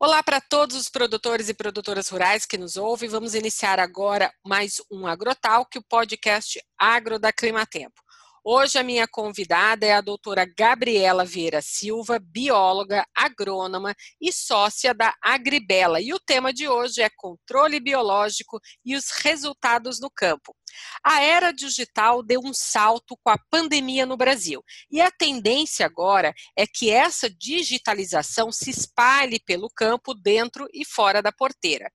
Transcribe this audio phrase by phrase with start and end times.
[0.00, 3.08] Olá para todos os produtores e produtoras rurais que nos ouvem.
[3.08, 8.00] Vamos iniciar agora mais um Agrotalk, o podcast Agro da Climatempo.
[8.44, 15.14] Hoje a minha convidada é a doutora Gabriela Vieira Silva, bióloga, agrônoma e sócia da
[15.22, 16.00] Agribela.
[16.00, 20.54] E o tema de hoje é controle biológico e os resultados no campo.
[21.02, 24.62] A era digital deu um salto com a pandemia no Brasil.
[24.90, 31.20] E a tendência agora é que essa digitalização se espalhe pelo campo dentro e fora
[31.20, 31.90] da porteira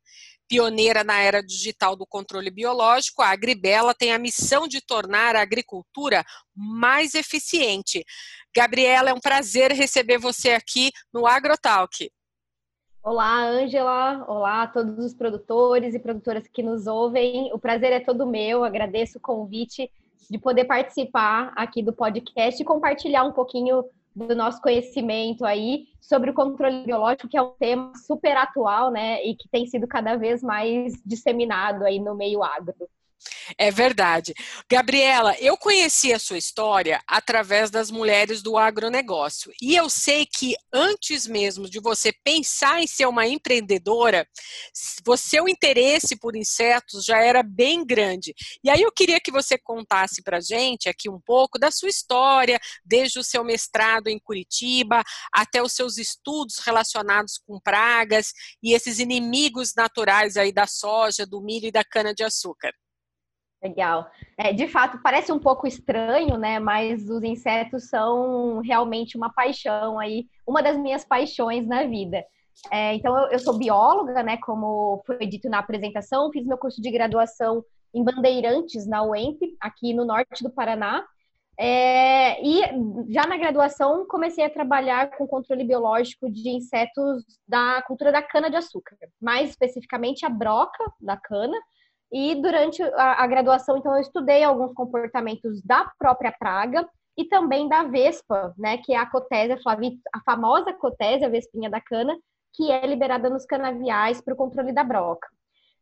[0.47, 5.41] pioneira na era digital do controle biológico, a Agribela tem a missão de tornar a
[5.41, 6.23] agricultura
[6.55, 8.03] mais eficiente.
[8.55, 12.11] Gabriela, é um prazer receber você aqui no AgroTalk.
[13.03, 14.23] Olá, Ângela.
[14.29, 17.51] Olá a todos os produtores e produtoras que nos ouvem.
[17.51, 18.63] O prazer é todo meu.
[18.63, 19.91] Agradeço o convite
[20.29, 23.83] de poder participar aqui do podcast e compartilhar um pouquinho
[24.15, 29.23] do nosso conhecimento aí sobre o controle biológico, que é um tema super atual, né,
[29.25, 32.75] e que tem sido cada vez mais disseminado aí no meio agro.
[33.57, 34.33] É verdade.
[34.69, 39.51] Gabriela, eu conheci a sua história através das mulheres do agronegócio.
[39.61, 44.27] E eu sei que antes mesmo de você pensar em ser uma empreendedora,
[45.17, 48.33] seu interesse por insetos já era bem grande.
[48.63, 52.59] E aí eu queria que você contasse para gente aqui um pouco da sua história,
[52.85, 58.99] desde o seu mestrado em Curitiba até os seus estudos relacionados com pragas e esses
[58.99, 62.73] inimigos naturais aí da soja, do milho e da cana de açúcar.
[63.63, 64.11] Legal.
[64.37, 66.59] É, de fato, parece um pouco estranho, né?
[66.59, 72.25] Mas os insetos são realmente uma paixão aí, uma das minhas paixões na vida.
[72.69, 74.37] É, então, eu, eu, sou bióloga, né?
[74.37, 79.93] Como foi dito na apresentação, fiz meu curso de graduação em Bandeirantes, na UEMP, aqui
[79.93, 81.05] no norte do Paraná.
[81.57, 82.61] É, e
[83.09, 88.97] já na graduação comecei a trabalhar com controle biológico de insetos da cultura da cana-de-açúcar,
[89.21, 91.55] mais especificamente a broca da cana
[92.13, 96.87] e durante a, a graduação, então, eu estudei alguns comportamentos da própria praga
[97.17, 101.71] e também da vespa, né, que é a cotésia flavit, a famosa cotésia, a vespinha
[101.71, 102.15] da cana,
[102.53, 105.27] que é liberada nos canaviais para o controle da broca.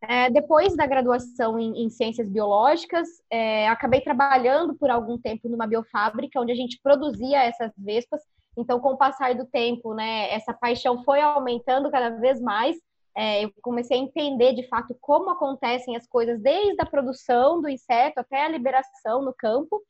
[0.03, 5.68] É, depois da graduação em, em ciências biológicas, é, acabei trabalhando por algum tempo numa
[5.68, 8.22] biofábrica, onde a gente produzia essas vespas.
[8.58, 12.78] Então, com o passar do tempo, né, essa paixão foi aumentando cada vez mais
[13.16, 17.69] é, eu comecei a entender de fato como acontecem as coisas desde a produção do
[17.69, 19.81] inseto até a liberação no campo.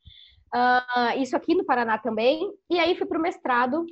[0.54, 2.52] Uh, isso aqui no Paraná também.
[2.68, 3.86] E aí fui para o mestrado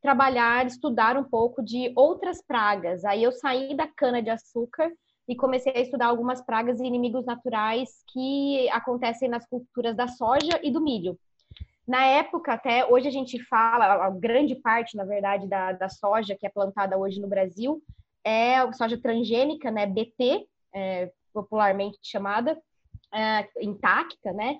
[0.00, 3.04] trabalhar, estudar um pouco de outras pragas.
[3.04, 4.90] Aí eu saí da cana de açúcar
[5.28, 10.60] e comecei a estudar algumas pragas e inimigos naturais que acontecem nas culturas da soja
[10.62, 11.18] e do milho.
[11.86, 16.36] Na época, até hoje a gente fala, a grande parte, na verdade, da, da soja
[16.38, 17.82] que é plantada hoje no Brasil
[18.26, 22.60] é soja transgênica, né, BT, é, popularmente chamada,
[23.14, 24.58] é, intacta, né,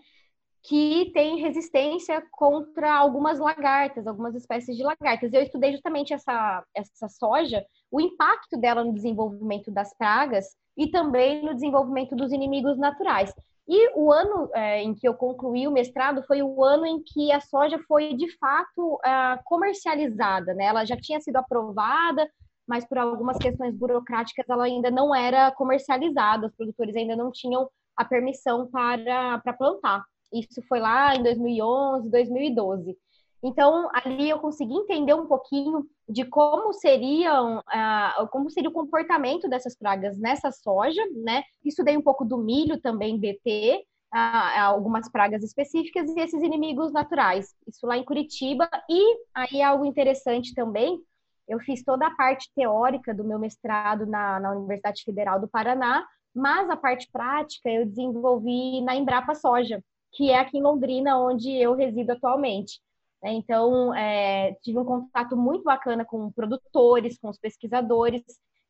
[0.62, 5.32] que tem resistência contra algumas lagartas, algumas espécies de lagartas.
[5.32, 11.44] Eu estudei justamente essa, essa soja, o impacto dela no desenvolvimento das pragas e também
[11.44, 13.32] no desenvolvimento dos inimigos naturais.
[13.68, 17.32] E o ano é, em que eu concluí o mestrado foi o ano em que
[17.32, 20.66] a soja foi de fato é, comercializada, né?
[20.66, 22.28] Ela já tinha sido aprovada,
[22.66, 27.68] mas por algumas questões burocráticas ela ainda não era comercializada, os produtores ainda não tinham
[27.96, 30.04] a permissão para, para plantar.
[30.32, 32.96] Isso foi lá em 2011, 2012.
[33.42, 39.48] Então, ali eu consegui entender um pouquinho de como seriam, uh, como seria o comportamento
[39.48, 41.42] dessas pragas nessa soja, né?
[41.64, 47.54] Estudei um pouco do milho também, BT, uh, algumas pragas específicas e esses inimigos naturais.
[47.68, 48.68] Isso lá em Curitiba.
[48.90, 50.98] E aí algo interessante também,
[51.48, 56.04] eu fiz toda a parte teórica do meu mestrado na, na Universidade Federal do Paraná,
[56.34, 61.50] mas a parte prática eu desenvolvi na Embrapa Soja, que é aqui em Londrina, onde
[61.50, 62.80] eu resido atualmente.
[63.22, 68.22] É, então, é, tive um contato muito bacana com produtores, com os pesquisadores,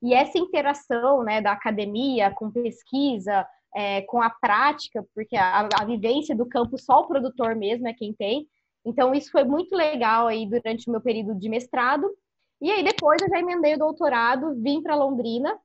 [0.02, 5.84] e essa interação né, da academia com pesquisa, é, com a prática, porque a, a,
[5.84, 8.46] vivência do campo só o produtor mesmo é quem tem.
[8.84, 12.08] Então, isso foi muito legal aí durante o meu período de mestrado.
[12.60, 15.58] E aí depois eu já emendei o doutorado, vim para Londrina.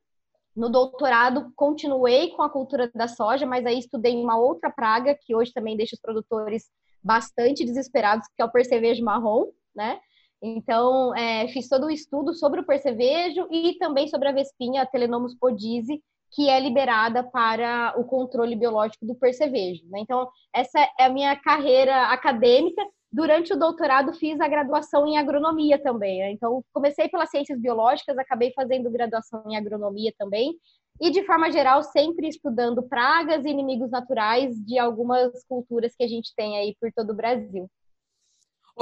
[0.56, 5.34] No doutorado continuei com a cultura da soja, mas aí estudei uma outra praga que
[5.34, 6.70] hoje também deixa os produtores
[7.02, 10.00] bastante desesperados, que é o percevejo marrom, né?
[10.42, 14.86] Então, é, fiz todo o estudo sobre o percevejo e também sobre a vespinha, a
[14.86, 16.02] Telenomus podise,
[16.32, 19.84] que é liberada para o controle biológico do percevejo.
[19.90, 20.00] Né?
[20.00, 25.78] Então, essa é a minha carreira acadêmica durante o doutorado fiz a graduação em agronomia
[25.82, 26.20] também.
[26.20, 26.32] Né?
[26.32, 30.56] Então, comecei pelas ciências biológicas, acabei fazendo graduação em agronomia também.
[31.00, 36.08] E, de forma geral, sempre estudando pragas e inimigos naturais de algumas culturas que a
[36.08, 37.70] gente tem aí por todo o Brasil.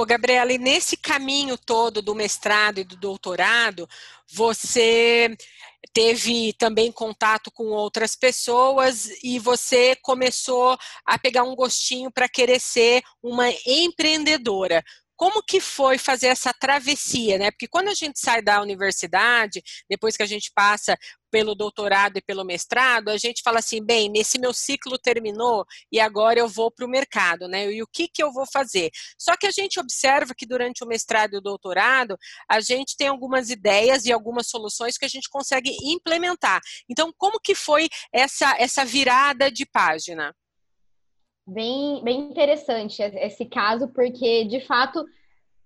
[0.00, 3.86] Ô, Gabriela, e nesse caminho todo do mestrado e do doutorado,
[4.32, 5.36] você
[5.92, 12.58] teve também contato com outras pessoas e você começou a pegar um gostinho para querer
[12.60, 14.82] ser uma empreendedora.
[15.20, 17.50] Como que foi fazer essa travessia, né?
[17.50, 20.96] Porque quando a gente sai da universidade, depois que a gente passa
[21.30, 26.00] pelo doutorado e pelo mestrado, a gente fala assim, bem, nesse meu ciclo terminou e
[26.00, 27.70] agora eu vou para o mercado, né?
[27.70, 28.90] E o que, que eu vou fazer?
[29.18, 32.16] Só que a gente observa que durante o mestrado e o doutorado,
[32.48, 36.62] a gente tem algumas ideias e algumas soluções que a gente consegue implementar.
[36.88, 40.34] Então, como que foi essa, essa virada de página?
[41.52, 45.04] Bem, bem interessante esse caso, porque de fato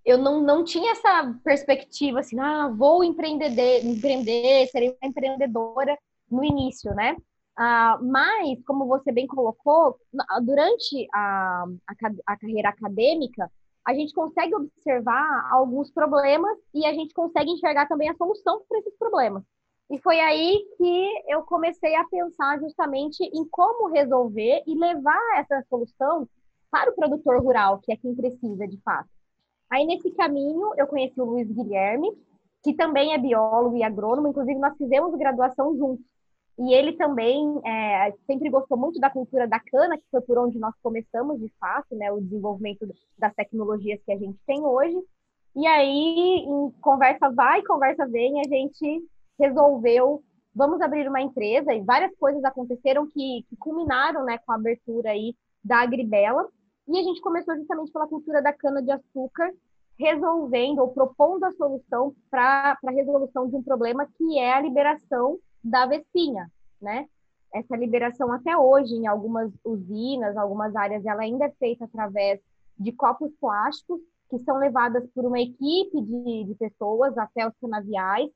[0.03, 5.95] eu não, não tinha essa perspectiva assim, ah, vou empreender, empreender, serei uma empreendedora
[6.29, 7.15] no início, né?
[7.55, 9.99] Ah, mas, como você bem colocou,
[10.43, 11.93] durante a, a,
[12.33, 13.51] a carreira acadêmica,
[13.85, 18.79] a gente consegue observar alguns problemas e a gente consegue enxergar também a solução para
[18.79, 19.43] esses problemas.
[19.89, 25.63] E foi aí que eu comecei a pensar justamente em como resolver e levar essa
[25.69, 26.27] solução
[26.71, 29.09] para o produtor rural, que é quem precisa de fato.
[29.69, 32.11] Aí, nesse caminho, eu conheci o Luiz Guilherme,
[32.63, 36.05] que também é biólogo e agrônomo, inclusive nós fizemos graduação juntos.
[36.57, 40.57] E ele também é, sempre gostou muito da cultura da cana, que foi por onde
[40.57, 42.87] nós começamos, de fato, né, o desenvolvimento
[43.17, 44.97] das tecnologias que a gente tem hoje.
[45.55, 49.03] E aí, em conversa vai, conversa vem, a gente
[49.39, 50.23] resolveu,
[50.53, 55.11] vamos abrir uma empresa, e várias coisas aconteceram que, que culminaram né, com a abertura
[55.11, 56.47] aí da Agribela.
[56.87, 59.51] E a gente começou justamente pela cultura da cana-de-açúcar,
[59.97, 65.39] resolvendo ou propondo a solução para a resolução de um problema que é a liberação
[65.63, 66.51] da vespinha,
[66.81, 67.07] né?
[67.53, 72.39] Essa liberação até hoje em algumas usinas, algumas áreas, ela ainda é feita através
[72.77, 78.29] de copos plásticos que são levadas por uma equipe de, de pessoas até os canaviais.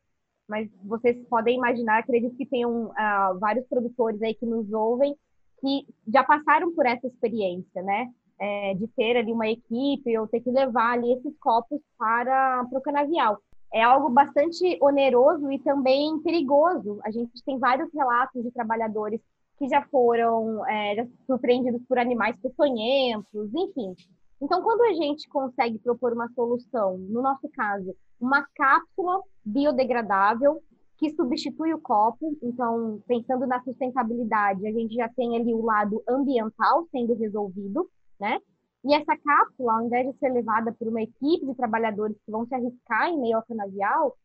[0.50, 5.16] Mas vocês podem imaginar, acredito que tenham uh, vários produtores aí que nos ouvem
[5.62, 8.10] que já passaram por essa experiência, né?
[8.40, 12.80] é, de ter ali uma equipe ou ter que levar ali esses copos para, para
[12.80, 13.40] o canavial.
[13.72, 17.00] É algo bastante oneroso e também perigoso.
[17.04, 19.20] A gente tem vários relatos de trabalhadores
[19.60, 23.94] que já foram é, surpreendidos por animais peçonhentos, enfim.
[24.42, 30.62] Então, quando a gente consegue propor uma solução, no nosso caso, uma cápsula biodegradável
[30.98, 36.02] que substitui o copo, então, pensando na sustentabilidade, a gente já tem ali o lado
[36.08, 37.90] ambiental sendo resolvido,
[38.20, 38.40] né?
[38.84, 42.46] E essa cápsula, ao invés de ser levada por uma equipe de trabalhadores que vão
[42.46, 44.18] se arriscar em meio ao canavial,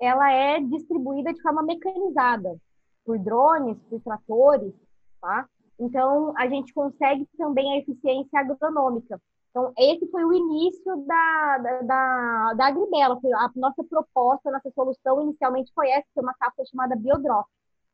[0.00, 2.56] ela é distribuída de forma mecanizada,
[3.04, 4.74] por drones, por tratores,
[5.20, 5.46] tá?
[5.78, 9.20] Então, a gente consegue também a eficiência agronômica.
[9.52, 13.20] Então, esse foi o início da, da, da, da Agribela.
[13.36, 17.46] A nossa proposta, a nossa solução inicialmente foi essa, foi uma cápsula chamada Biodrop.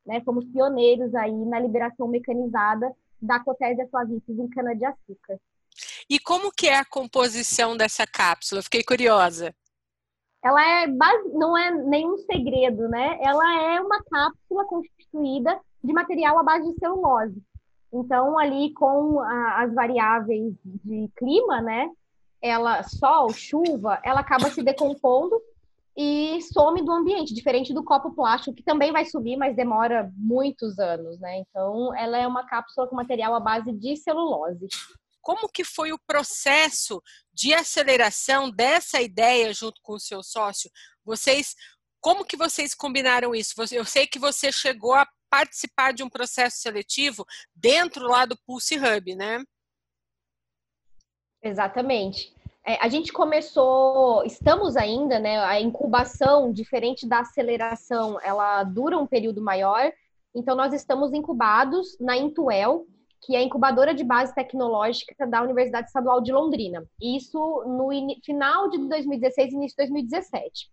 [0.06, 0.20] Né?
[0.20, 5.40] Fomos pioneiros aí na liberação mecanizada da Cotésia flavipes em cana-de-açúcar.
[6.08, 8.62] E como que é a composição dessa cápsula?
[8.62, 9.52] Fiquei curiosa.
[10.42, 11.28] Ela é base...
[11.30, 13.18] não é nenhum segredo, né?
[13.21, 17.42] Ela é uma cápsula constituída de material à base de celulose.
[17.92, 21.88] Então, ali com a, as variáveis de clima, né?
[22.40, 25.40] Ela, sol, chuva, ela acaba se decompondo
[26.00, 30.78] e some do ambiente, diferente do copo plástico, que também vai subir, mas demora muitos
[30.78, 31.38] anos, né?
[31.38, 34.68] Então, ela é uma cápsula com material à base de celulose.
[35.21, 37.02] Como que foi o processo
[37.35, 40.71] de aceleração dessa ideia junto com o seu sócio?
[41.04, 41.57] Vocês,
[42.00, 43.54] como que vocês combinaram isso?
[43.73, 48.76] Eu sei que você chegou a participar de um processo seletivo dentro lá do Pulse
[48.76, 49.42] Hub, né?
[51.42, 52.35] Exatamente.
[52.68, 55.38] É, a gente começou, estamos ainda, né?
[55.38, 59.90] A incubação, diferente da aceleração, ela dura um período maior.
[60.35, 62.87] Então, nós estamos incubados na Intuel,
[63.23, 66.85] que é a incubadora de base tecnológica da Universidade Estadual de Londrina.
[67.00, 67.88] Isso no
[68.23, 70.70] final de 2016 início de 2017.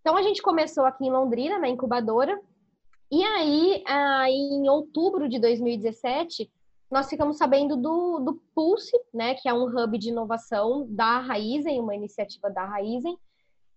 [0.00, 2.36] Então, a gente começou aqui em Londrina, na incubadora,
[3.10, 3.84] e aí,
[4.28, 6.50] em outubro de 2017,
[6.90, 11.80] nós ficamos sabendo do, do Pulse, né, que é um hub de inovação da Raizen,
[11.80, 13.16] uma iniciativa da Raizen,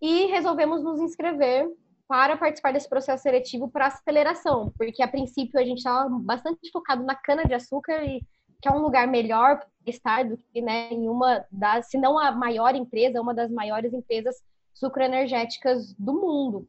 [0.01, 1.67] e resolvemos nos inscrever
[2.07, 7.03] para participar desse processo seletivo para aceleração, porque a princípio a gente estava bastante focado
[7.03, 8.21] na cana-de-açúcar e
[8.62, 12.31] que é um lugar melhor estar do que né, em uma das, se não a
[12.31, 14.36] maior empresa, uma das maiores empresas
[14.74, 16.67] sucroenergéticas do mundo.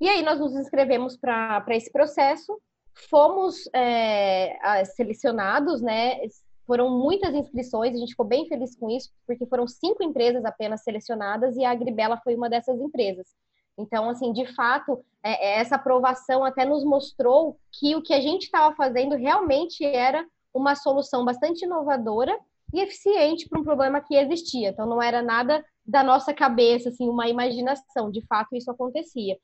[0.00, 2.60] E aí nós nos inscrevemos para esse processo,
[3.08, 6.20] fomos é, selecionados, né?
[6.66, 10.82] Foram muitas inscrições, a gente ficou bem feliz com isso, porque foram cinco empresas apenas
[10.82, 13.26] selecionadas e a Agribela foi uma dessas empresas.
[13.78, 18.20] Então, assim, de fato, é, é essa aprovação até nos mostrou que o que a
[18.20, 22.36] gente estava fazendo realmente era uma solução bastante inovadora
[22.74, 24.70] e eficiente para um problema que existia.
[24.70, 28.10] Então, não era nada da nossa cabeça, assim, uma imaginação.
[28.10, 29.38] De fato, isso acontecia.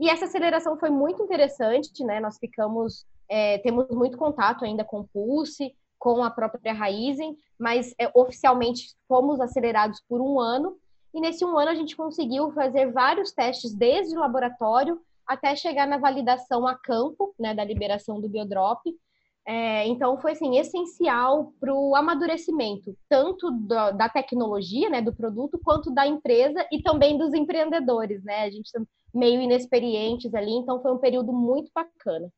[0.00, 2.20] E essa aceleração foi muito interessante, né?
[2.20, 7.94] Nós ficamos, é, temos muito contato ainda com o Pulse, com a própria Raizen, mas
[7.98, 10.74] é, oficialmente fomos acelerados por um ano.
[11.12, 15.86] E nesse um ano a gente conseguiu fazer vários testes, desde o laboratório até chegar
[15.86, 18.80] na validação a campo, né, da liberação do biodrop.
[19.46, 25.60] É, então foi assim essencial para o amadurecimento tanto da, da, tecnologia, né, do produto,
[25.62, 28.44] quanto da empresa e também dos empreendedores, né?
[28.44, 28.70] A gente
[29.14, 32.30] meio inexperientes ali, então foi um período muito bacana.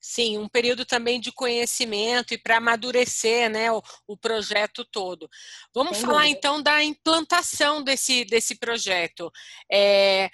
[0.00, 5.28] Sim, um período também de conhecimento e para amadurecer né, o, o, projeto todo.
[5.74, 6.38] Vamos Sem falar dúvida.
[6.38, 9.30] então da implantação desse, desse projeto.
[9.70, 10.30] É,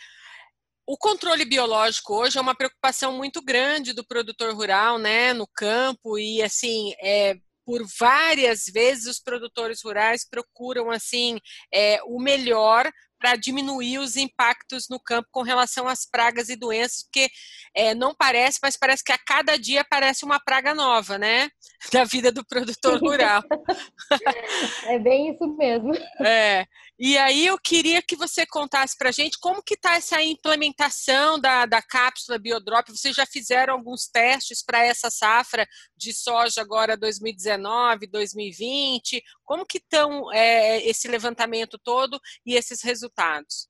[0.87, 6.17] o controle biológico hoje é uma preocupação muito grande do produtor rural, né, no campo
[6.17, 11.41] e assim, é, por várias vezes os produtores rurais procuram assim
[11.75, 17.05] é, o melhor para diminuir os impactos no campo com relação às pragas e doenças,
[17.05, 17.29] porque
[17.75, 21.49] é, não parece, mas parece que a cada dia aparece uma praga nova, né?
[21.93, 23.43] Da vida do produtor rural.
[24.87, 25.93] é bem isso mesmo.
[26.21, 26.67] É.
[26.99, 31.39] E aí eu queria que você contasse para a gente como que está essa implementação
[31.39, 32.89] da, da cápsula Biodrop.
[32.89, 39.23] Vocês já fizeram alguns testes para essa safra de soja agora 2019, 2020?
[39.45, 43.69] Como que estão é, esse levantamento todo e esses resultados?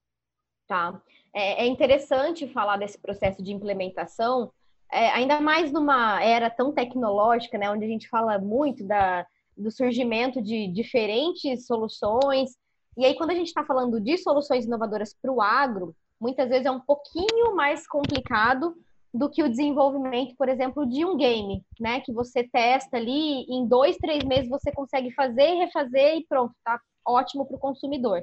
[0.69, 1.03] Tá.
[1.35, 4.53] É, é interessante falar desse processo de implementação,
[4.91, 9.71] é, ainda mais numa era tão tecnológica, né, onde a gente fala muito da, do
[9.71, 12.53] surgimento de diferentes soluções
[12.97, 16.67] e aí, quando a gente está falando de soluções inovadoras para o agro, muitas vezes
[16.67, 18.75] é um pouquinho mais complicado
[19.13, 22.01] do que o desenvolvimento, por exemplo, de um game, né?
[22.01, 26.81] Que você testa ali, em dois, três meses você consegue fazer, refazer e pronto, tá
[27.07, 28.23] ótimo para o consumidor.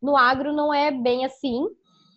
[0.00, 1.66] No agro não é bem assim,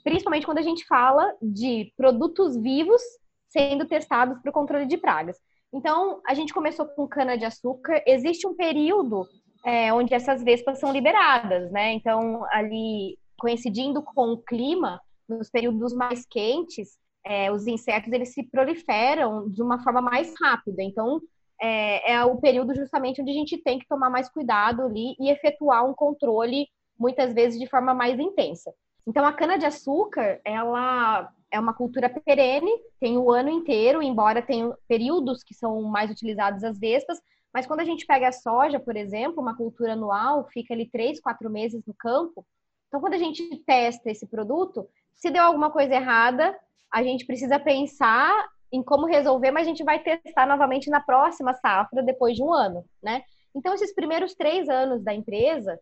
[0.04, 3.02] principalmente quando a gente fala de produtos vivos
[3.48, 5.38] sendo testados para o controle de pragas.
[5.74, 8.04] Então, a gente começou com cana-de-açúcar.
[8.06, 9.26] Existe um período
[9.66, 11.94] é, onde essas vespas são liberadas, né?
[11.94, 18.44] Então, ali, coincidindo com o clima, nos períodos mais quentes, é, os insetos eles se
[18.44, 20.84] proliferam de uma forma mais rápida.
[20.84, 21.22] Então,
[21.62, 25.30] é, é, o período justamente onde a gente tem que tomar mais cuidado ali e
[25.32, 26.68] efetuar um controle,
[27.00, 28.74] muitas vezes de forma mais intensa.
[29.08, 35.44] Então, a cana-de-açúcar, ela é uma cultura perene, tem o ano inteiro, embora tenha períodos
[35.44, 37.20] que são mais utilizados as vespas,
[37.54, 41.22] mas quando a gente pega a soja, por exemplo, uma cultura anual, fica ali três,
[41.22, 42.46] quatro meses no campo.
[42.88, 46.58] Então, quando a gente testa esse produto, se deu alguma coisa errada,
[46.92, 51.54] a gente precisa pensar em como resolver, mas a gente vai testar novamente na próxima
[51.54, 53.22] safra, depois de um ano, né?
[53.56, 55.80] Então, esses primeiros três anos da empresa,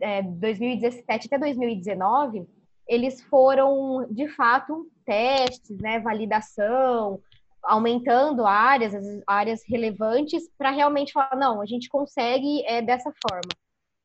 [0.00, 2.46] é, 2017 até 2019,
[2.88, 7.20] eles foram, de fato, testes, né, validação,
[7.62, 13.50] aumentando áreas, as áreas relevantes, para realmente falar, não, a gente consegue é, dessa forma.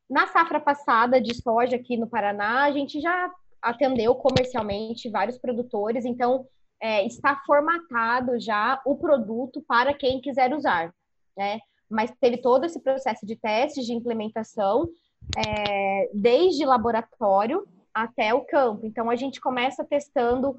[0.09, 3.31] Na safra passada de soja aqui no Paraná, a gente já
[3.61, 6.45] atendeu comercialmente vários produtores, então
[6.79, 10.93] é, está formatado já o produto para quem quiser usar,
[11.35, 11.59] né?
[11.89, 14.87] Mas teve todo esse processo de testes, de implementação,
[15.35, 18.85] é, desde laboratório até o campo.
[18.85, 20.55] Então a gente começa testando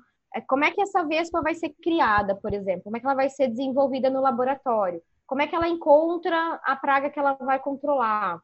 [0.49, 2.85] como é que essa vespa vai ser criada, por exemplo?
[2.85, 5.02] Como é que ela vai ser desenvolvida no laboratório?
[5.26, 8.40] Como é que ela encontra a praga que ela vai controlar?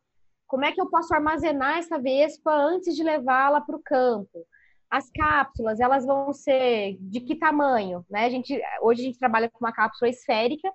[0.47, 4.47] Como é que eu posso armazenar essa vespa antes de levá-la para o campo?
[4.91, 8.05] As cápsulas, elas vão ser de que tamanho?
[8.11, 8.27] Né?
[8.27, 10.71] A gente, hoje a gente trabalha com uma cápsula esférica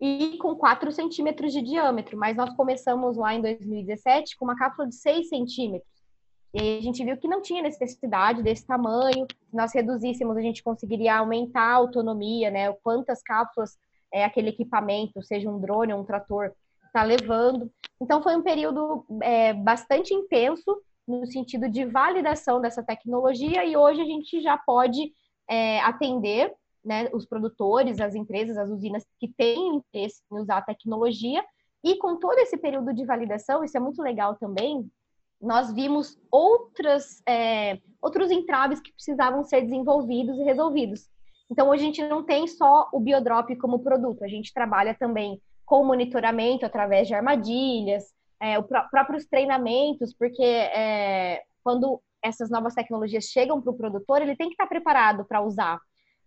[0.00, 4.88] e com 4 centímetros de diâmetro, mas nós começamos lá em 2017 com uma cápsula
[4.88, 5.99] de 6 centímetros.
[6.52, 9.26] E aí a gente viu que não tinha necessidade desse tamanho.
[9.48, 12.72] Se nós reduzíssemos, a gente conseguiria aumentar a autonomia, né?
[12.82, 13.78] Quantas cápsulas
[14.12, 16.52] é, aquele equipamento, seja um drone ou um trator,
[16.86, 17.70] está levando.
[18.00, 20.76] Então foi um período é, bastante intenso
[21.06, 25.12] no sentido de validação dessa tecnologia e hoje a gente já pode
[25.48, 26.52] é, atender
[26.84, 31.44] né, os produtores, as empresas, as usinas que têm interesse em usar a tecnologia
[31.84, 34.90] E com todo esse período de validação, isso é muito legal também,
[35.40, 41.08] nós vimos outras, é, outros entraves que precisavam ser desenvolvidos e resolvidos.
[41.50, 45.40] Então, hoje a gente não tem só o Biodrop como produto, a gente trabalha também
[45.64, 48.04] com monitoramento através de armadilhas,
[48.40, 54.36] é, os próprios treinamentos, porque é, quando essas novas tecnologias chegam para o produtor, ele
[54.36, 55.80] tem que estar preparado para usar.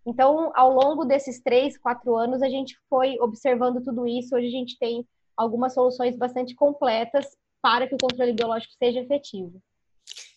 [0.06, 4.36] Então, ao longo desses três, quatro anos, a gente foi observando tudo isso.
[4.36, 5.06] Hoje a gente tem
[5.36, 7.26] algumas soluções bastante completas
[7.64, 9.58] para que o controle biológico seja efetivo.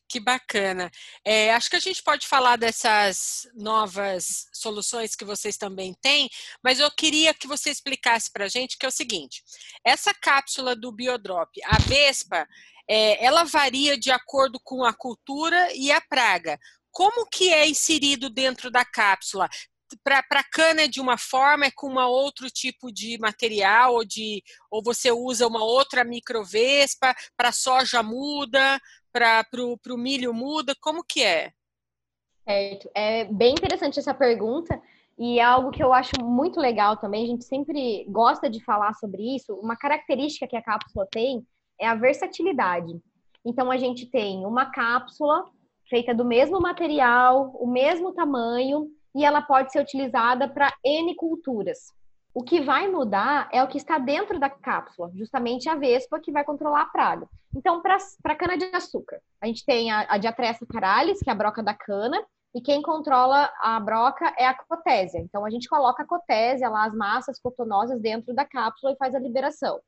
[0.07, 0.89] Que bacana.
[1.25, 6.29] É, acho que a gente pode falar dessas novas soluções que vocês também têm,
[6.63, 9.43] mas eu queria que você explicasse para a gente que é o seguinte:
[9.83, 12.47] essa cápsula do Biodrop, a Vespa,
[12.87, 16.57] é, ela varia de acordo com a cultura e a praga.
[16.89, 19.49] Como que é inserido dentro da cápsula?
[20.03, 24.43] Para cana é de uma forma, é com uma outro tipo de material, ou, de,
[24.69, 28.79] ou você usa uma outra microvespa, para soja muda,
[29.11, 29.45] para
[29.89, 31.51] o milho muda, como que é?
[32.47, 34.81] Certo, é bem interessante essa pergunta,
[35.17, 38.93] e é algo que eu acho muito legal também, a gente sempre gosta de falar
[38.93, 41.45] sobre isso, uma característica que a cápsula tem
[41.79, 42.99] é a versatilidade.
[43.45, 45.45] Então, a gente tem uma cápsula
[45.89, 51.91] feita do mesmo material, o mesmo tamanho, e ela pode ser utilizada para N culturas.
[52.35, 56.31] O que vai mudar é o que está dentro da cápsula, justamente a vespa que
[56.31, 57.27] vai controlar a praga.
[57.55, 61.73] Então, para cana-de-açúcar, a gente tem a, a Diatressa caralis, que é a broca da
[61.73, 65.17] cana, e quem controla a broca é a cotésia.
[65.17, 69.15] Então, a gente coloca a cotésia lá, as massas cotonosas dentro da cápsula e faz
[69.15, 69.79] a liberação.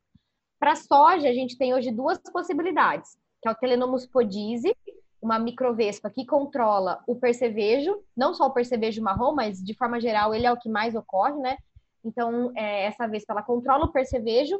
[0.59, 4.75] Para soja, a gente tem hoje duas possibilidades, que é o Telenomus podise,
[5.21, 10.33] uma microvespa que controla o percevejo, não só o percevejo marrom, mas de forma geral
[10.33, 11.57] ele é o que mais ocorre, né?
[12.03, 14.59] Então, é, essa vespa ela controla o percevejo.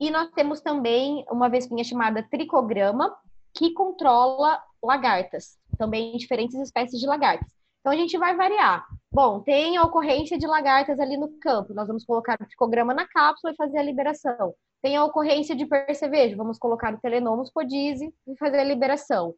[0.00, 3.14] E nós temos também uma vespinha chamada tricograma,
[3.54, 7.48] que controla lagartas, também diferentes espécies de lagartas.
[7.80, 8.84] Então a gente vai variar.
[9.12, 13.06] Bom, tem a ocorrência de lagartas ali no campo, nós vamos colocar o tricograma na
[13.06, 14.54] cápsula e fazer a liberação.
[14.82, 19.34] Tem a ocorrência de percevejo, vamos colocar o telenomus podise e fazer a liberação.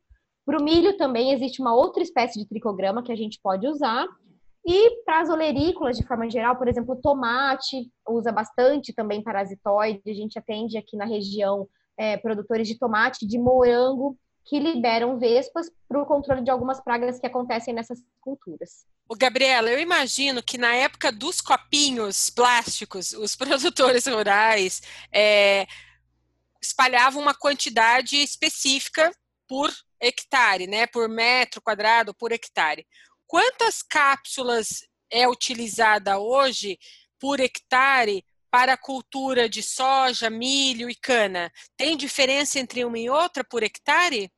[0.47, 4.07] Para o milho também existe uma outra espécie de tricograma que a gente pode usar.
[4.65, 10.01] E para as olerícolas, de forma geral, por exemplo, tomate usa bastante também parasitoide.
[10.07, 15.69] A gente atende aqui na região é, produtores de tomate, de morango, que liberam vespas
[15.89, 18.87] para o controle de algumas pragas que acontecem nessas culturas.
[19.09, 24.81] O Gabriela, eu imagino que na época dos copinhos plásticos, os produtores rurais
[25.13, 25.67] é,
[26.63, 29.11] espalhavam uma quantidade específica
[29.49, 32.87] por hectare, né, por metro quadrado, por hectare.
[33.27, 36.79] Quantas cápsulas é utilizada hoje
[37.19, 41.51] por hectare para a cultura de soja, milho e cana?
[41.77, 44.31] Tem diferença entre uma e outra por hectare?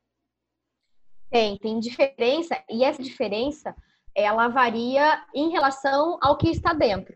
[1.29, 3.75] Tem, tem diferença, e essa diferença
[4.15, 7.15] ela varia em relação ao que está dentro.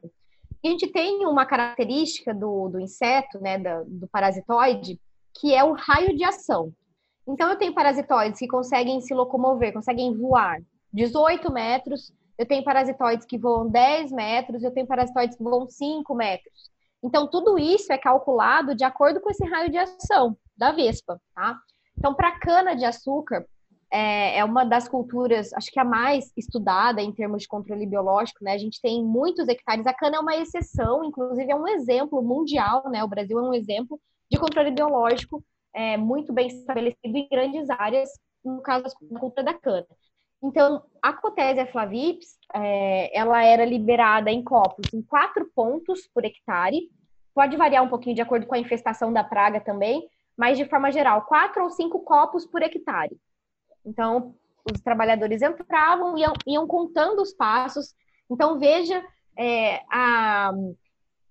[0.64, 5.00] A gente tem uma característica do, do inseto, né, do, do parasitoide,
[5.34, 6.74] que é o raio de ação.
[7.28, 13.26] Então, eu tenho parasitoides que conseguem se locomover, conseguem voar 18 metros, eu tenho parasitoides
[13.26, 16.72] que voam 10 metros, eu tenho parasitoides que voam 5 metros.
[17.02, 21.58] Então, tudo isso é calculado de acordo com esse raio de ação da vespa, tá?
[21.98, 23.46] Então, para cana-de-açúcar,
[23.92, 28.44] é, é, uma das culturas, acho que a mais estudada em termos de controle biológico,
[28.44, 28.54] né?
[28.54, 29.86] A gente tem muitos hectares.
[29.86, 33.04] A cana é uma exceção, inclusive é um exemplo mundial, né?
[33.04, 34.00] O Brasil é um exemplo
[34.32, 38.10] de controle biológico é, muito bem estabelecido em grandes áreas,
[38.44, 39.88] no caso da cultura da cana.
[40.42, 46.90] Então, a Cotésia flavips, é, ela era liberada em copos em quatro pontos por hectare.
[47.34, 50.06] Pode variar um pouquinho de acordo com a infestação da praga também,
[50.38, 53.18] mas de forma geral, quatro ou cinco copos por hectare.
[53.86, 54.36] Então,
[54.70, 57.94] os trabalhadores entravam e iam, iam contando os passos.
[58.30, 59.04] Então, veja
[59.38, 60.52] é, a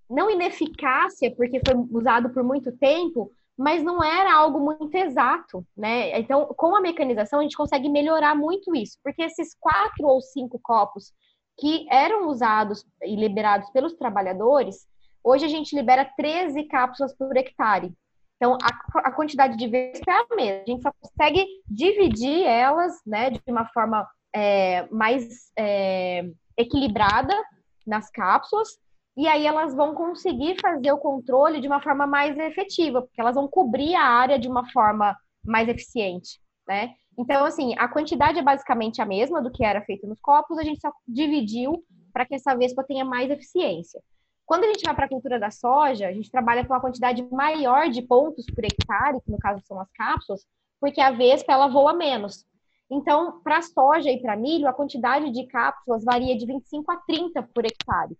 [0.09, 6.19] não ineficácia, porque foi usado por muito tempo, mas não era algo muito exato, né?
[6.19, 10.59] Então, com a mecanização, a gente consegue melhorar muito isso, porque esses quatro ou cinco
[10.62, 11.12] copos
[11.59, 14.87] que eram usados e liberados pelos trabalhadores,
[15.23, 17.93] hoje a gente libera 13 cápsulas por hectare.
[18.37, 20.62] Então, a, a quantidade de vezes é a mesma.
[20.62, 26.25] A gente só consegue dividir elas, né, de uma forma é, mais é,
[26.57, 27.35] equilibrada
[27.87, 28.81] nas cápsulas
[29.16, 33.35] e aí elas vão conseguir fazer o controle de uma forma mais efetiva, porque elas
[33.35, 36.94] vão cobrir a área de uma forma mais eficiente, né?
[37.18, 40.62] Então, assim, a quantidade é basicamente a mesma do que era feito nos copos, a
[40.62, 44.03] gente só dividiu para que essa vespa tenha mais eficiência.
[44.46, 47.22] Quando a gente vai para a cultura da soja, a gente trabalha com uma quantidade
[47.31, 50.46] maior de pontos por hectare, que no caso são as cápsulas,
[50.81, 52.44] porque a vespa ela voa menos.
[52.90, 57.42] Então, para soja e para milho, a quantidade de cápsulas varia de 25 a 30
[57.55, 58.16] por hectare,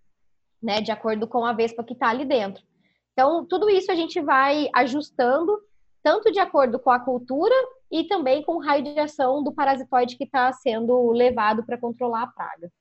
[0.63, 2.63] né, de acordo com a vespa que está ali dentro.
[3.11, 5.59] Então, tudo isso a gente vai ajustando,
[6.01, 7.53] tanto de acordo com a cultura
[7.91, 12.23] e também com o raio de ação do parasitoide que está sendo levado para controlar
[12.23, 12.71] a praga.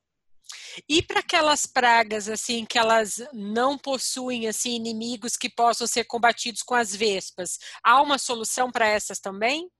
[0.88, 6.62] E para aquelas pragas assim que elas não possuem assim inimigos que possam ser combatidos
[6.62, 9.70] com as vespas, há uma solução para essas também?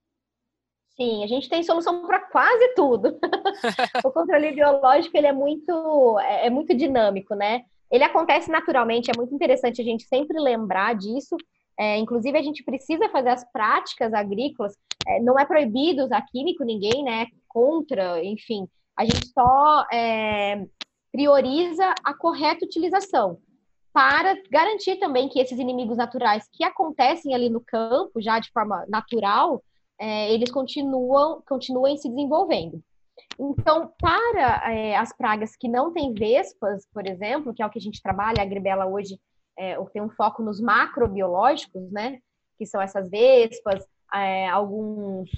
[0.95, 3.19] Sim, a gente tem solução para quase tudo.
[4.05, 7.65] o controle biológico ele é muito é, é muito dinâmico, né?
[7.93, 11.37] Ele acontece naturalmente, é muito interessante a gente sempre lembrar disso.
[11.79, 14.75] É, inclusive, a gente precisa fazer as práticas agrícolas.
[15.07, 17.27] É, não é proibido usar químico, ninguém, né?
[17.47, 18.67] Contra, enfim.
[18.97, 20.65] A gente só é,
[21.13, 23.39] prioriza a correta utilização
[23.93, 28.87] para garantir também que esses inimigos naturais que acontecem ali no campo, já de forma
[28.89, 29.63] natural,
[29.99, 32.83] é, eles continuam, continuem se desenvolvendo.
[33.39, 37.79] Então, para é, as pragas que não têm vespas, por exemplo, que é o que
[37.79, 39.19] a gente trabalha, a Gribela hoje
[39.59, 42.19] é, tem um foco nos macrobiológicos, né?
[42.59, 45.31] Que são essas vespas, é, alguns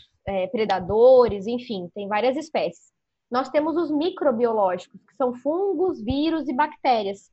[0.50, 2.94] predadores, enfim, tem várias espécies
[3.34, 7.32] nós temos os microbiológicos, que são fungos, vírus e bactérias.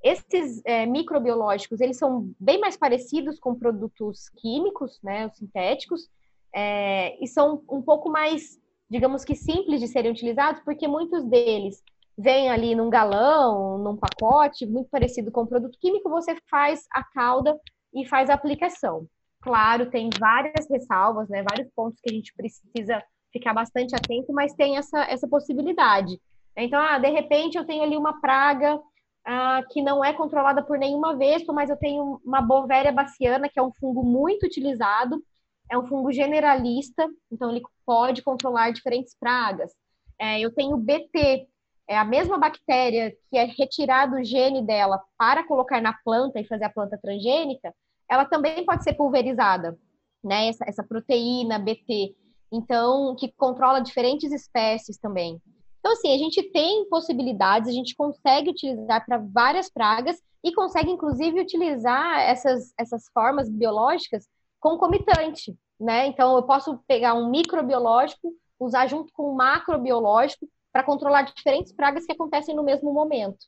[0.00, 6.08] Esses microbiológicos, eles são bem mais parecidos com produtos químicos, né, os sintéticos,
[6.54, 8.60] e são um pouco mais,
[8.90, 11.82] digamos que simples de serem utilizados, porque muitos deles
[12.16, 17.02] vêm ali num galão, num pacote, muito parecido com o produto químico, você faz a
[17.02, 17.58] cauda
[17.92, 19.06] e faz a aplicação.
[19.40, 24.54] Claro, tem várias ressalvas, né, vários pontos que a gente precisa ficar bastante atento, mas
[24.54, 26.18] tem essa, essa possibilidade.
[26.56, 28.80] Então, ah, de repente eu tenho ali uma praga
[29.26, 33.58] ah, que não é controlada por nenhuma vespa, mas eu tenho uma bovéria baciana, que
[33.58, 35.22] é um fungo muito utilizado,
[35.70, 39.72] é um fungo generalista, então ele pode controlar diferentes pragas.
[40.18, 41.46] É, eu tenho BT,
[41.88, 46.46] é a mesma bactéria que é retirado o gene dela para colocar na planta e
[46.46, 47.74] fazer a planta transgênica,
[48.08, 49.78] ela também pode ser pulverizada,
[50.22, 50.48] né?
[50.48, 52.14] Essa, essa proteína BT
[52.54, 55.40] então que controla diferentes espécies também.
[55.80, 60.90] Então, assim, a gente tem possibilidades, a gente consegue utilizar para várias pragas e consegue,
[60.90, 64.26] inclusive, utilizar essas, essas formas biológicas
[64.60, 66.06] concomitante, né?
[66.06, 72.04] Então, eu posso pegar um microbiológico, usar junto com um macrobiológico para controlar diferentes pragas
[72.04, 73.46] que acontecem no mesmo momento.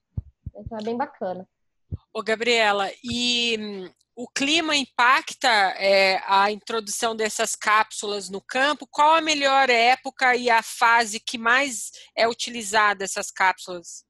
[0.54, 1.48] Então, é bem bacana.
[2.12, 8.86] Ô, Gabriela, e hum, o clima impacta é, a introdução dessas cápsulas no campo?
[8.90, 14.04] Qual a melhor época e a fase que mais é utilizada essas cápsulas?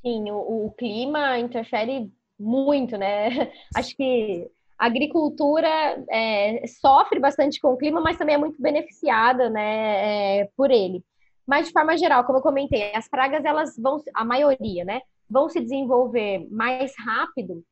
[0.00, 3.52] Sim, o, o clima interfere muito, né?
[3.76, 5.68] Acho que a agricultura
[6.10, 11.04] é, sofre bastante com o clima, mas também é muito beneficiada, né, é, por ele.
[11.46, 15.50] Mas de forma geral, como eu comentei, as pragas elas vão, a maioria, né, vão
[15.50, 17.62] se desenvolver mais rápido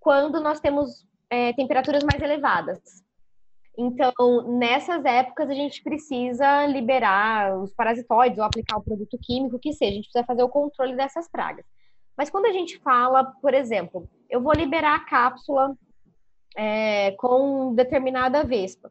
[0.00, 2.80] quando nós temos é, temperaturas mais elevadas.
[3.78, 4.12] Então,
[4.58, 9.92] nessas épocas, a gente precisa liberar os parasitoides ou aplicar o produto químico que seja.
[9.92, 11.64] A gente precisa fazer o controle dessas pragas.
[12.16, 15.76] Mas quando a gente fala, por exemplo, eu vou liberar a cápsula
[16.56, 18.90] é, com determinada vespa,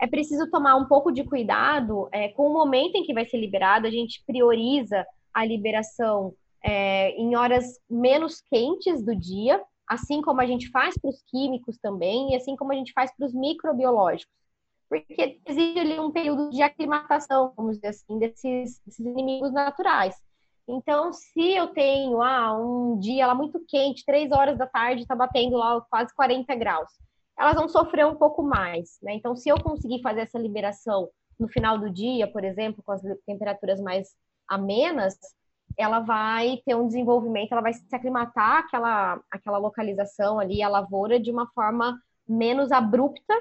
[0.00, 3.38] é preciso tomar um pouco de cuidado é, com o momento em que vai ser
[3.38, 3.86] liberado.
[3.86, 10.46] A gente prioriza a liberação é, em horas menos quentes do dia, assim como a
[10.46, 14.32] gente faz para os químicos também, e assim como a gente faz para os microbiológicos.
[14.88, 20.14] Porque existe ali um período de aclimatação, vamos dizer assim, desses, desses inimigos naturais.
[20.68, 25.16] Então, se eu tenho ah, um dia lá muito quente, três horas da tarde, está
[25.16, 26.90] batendo lá quase 40 graus,
[27.38, 28.98] elas vão sofrer um pouco mais.
[29.02, 29.14] Né?
[29.14, 31.08] Então, se eu conseguir fazer essa liberação
[31.40, 34.08] no final do dia, por exemplo, com as temperaturas mais
[34.46, 35.16] amenas,
[35.76, 41.18] ela vai ter um desenvolvimento, ela vai se aclimatar àquela, àquela localização ali, a lavoura,
[41.18, 43.34] de uma forma menos abrupta,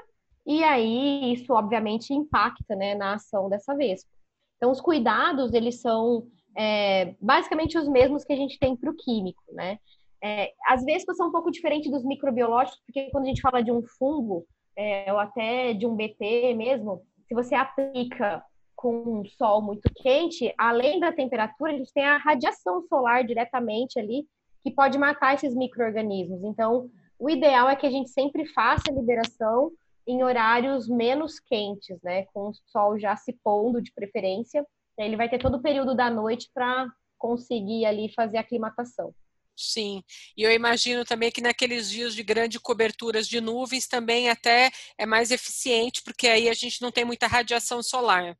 [0.45, 4.09] e aí isso obviamente impacta né, na ação dessa vespa.
[4.55, 8.95] Então, os cuidados, eles são é, basicamente os mesmos que a gente tem para o
[8.95, 9.77] químico, né?
[10.23, 13.71] É, as vespas são um pouco diferentes dos microbiológicos, porque quando a gente fala de
[13.71, 18.43] um fungo, é, ou até de um BT mesmo, se você aplica
[18.75, 23.99] com um sol muito quente, além da temperatura, a gente tem a radiação solar diretamente
[23.99, 24.25] ali,
[24.63, 26.43] que pode matar esses micro-organismos.
[26.43, 26.89] Então,
[27.19, 29.71] o ideal é que a gente sempre faça a liberação
[30.07, 32.25] em horários menos quentes, né?
[32.33, 34.65] Com o sol já se pondo de preferência.
[34.97, 39.13] Ele vai ter todo o período da noite para conseguir ali fazer a aclimatação.
[39.55, 40.03] Sim,
[40.37, 45.05] e eu imagino também que naqueles dias de grande coberturas de nuvens também até é
[45.05, 48.37] mais eficiente, porque aí a gente não tem muita radiação solar.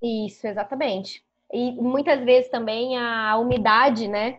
[0.00, 1.24] Isso, exatamente.
[1.52, 4.38] E muitas vezes também a umidade, né?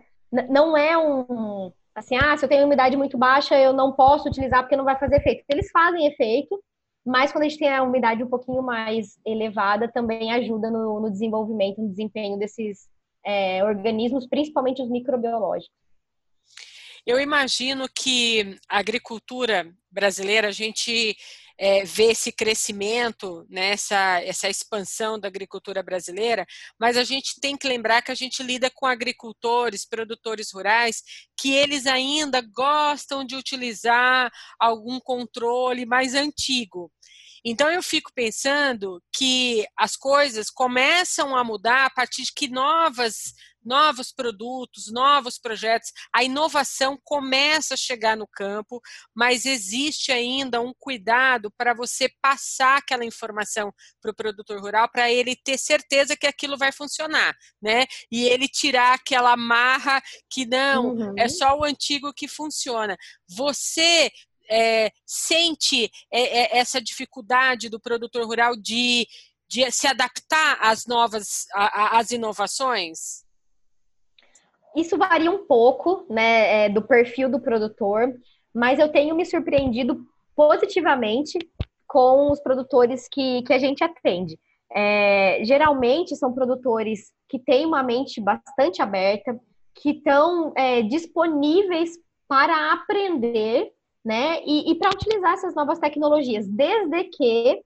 [0.50, 4.64] Não é um assim, ah, se eu tenho umidade muito baixa, eu não posso utilizar
[4.64, 5.44] porque não vai fazer efeito.
[5.50, 6.64] Eles fazem efeito,
[7.06, 11.12] mas quando a gente tem a umidade um pouquinho mais elevada, também ajuda no, no
[11.12, 12.88] desenvolvimento, no desempenho desses
[13.26, 15.76] é, organismos, principalmente os microbiológicos.
[17.06, 21.18] Eu imagino que a agricultura brasileira, a gente
[21.64, 26.44] é, vê esse crescimento, né, essa, essa expansão da agricultura brasileira,
[26.80, 31.04] mas a gente tem que lembrar que a gente lida com agricultores, produtores rurais,
[31.40, 36.92] que eles ainda gostam de utilizar algum controle mais antigo.
[37.46, 43.36] Então eu fico pensando que as coisas começam a mudar a partir de que novas
[43.64, 48.82] novos produtos, novos projetos, a inovação começa a chegar no campo,
[49.14, 55.12] mas existe ainda um cuidado para você passar aquela informação para o produtor rural, para
[55.12, 57.86] ele ter certeza que aquilo vai funcionar, né?
[58.12, 61.14] E ele tirar aquela marra que não, é uhum.
[61.18, 62.98] é só o antigo que funciona.
[63.30, 64.12] Você
[64.50, 69.08] é, sente é, é, essa dificuldade do produtor rural de,
[69.48, 73.24] de se adaptar às novas, às inovações?
[74.76, 78.14] Isso varia um pouco, né, é, do perfil do produtor,
[78.54, 80.06] mas eu tenho me surpreendido
[80.36, 81.38] positivamente
[81.88, 84.40] com os produtores que, que a gente atende.
[84.74, 89.38] É, geralmente são produtores que têm uma mente bastante aberta,
[89.76, 93.72] que estão é, disponíveis para aprender,
[94.04, 97.62] né, e, e para utilizar essas novas tecnologias, desde que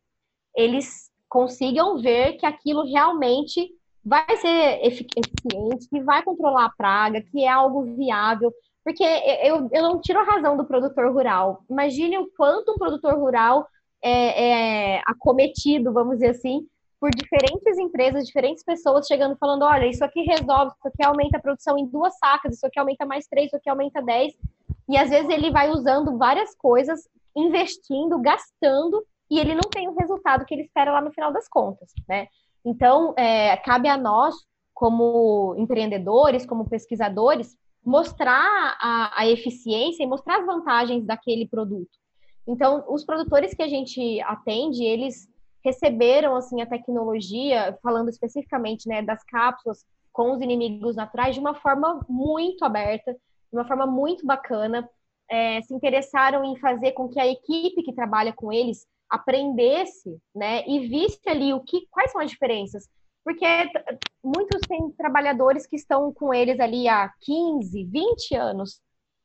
[0.56, 3.70] eles consigam ver que aquilo realmente
[4.06, 8.54] vai ser eficiente, que vai controlar a praga, que é algo viável.
[8.84, 11.64] Porque eu, eu não tiro a razão do produtor rural.
[11.68, 13.68] Imagine o quanto um produtor rural
[14.04, 16.68] é, é acometido, vamos dizer assim,
[17.00, 21.42] por diferentes empresas, diferentes pessoas chegando falando: olha, isso aqui resolve, isso aqui aumenta a
[21.42, 24.34] produção em duas sacas, isso aqui aumenta mais três, isso aqui aumenta dez.
[24.88, 29.96] E às vezes ele vai usando várias coisas, investindo, gastando, e ele não tem o
[29.96, 32.28] resultado que ele espera lá no final das contas, né?
[32.66, 34.36] Então, é, cabe a nós,
[34.74, 41.92] como empreendedores, como pesquisadores, mostrar a, a eficiência e mostrar as vantagens daquele produto.
[42.48, 45.28] Então, os produtores que a gente atende, eles
[45.64, 51.56] receberam assim a tecnologia, falando especificamente né, das cápsulas com os inimigos naturais, de uma
[51.56, 54.88] forma muito aberta, de uma forma muito bacana.
[55.30, 60.64] É, se interessaram em fazer com que a equipe que trabalha com eles aprendesse, né,
[60.68, 62.88] e visse ali o que, quais são as diferenças.
[63.24, 63.46] Porque
[64.24, 68.80] muitos têm trabalhadores que estão com eles ali há 15, 20 anos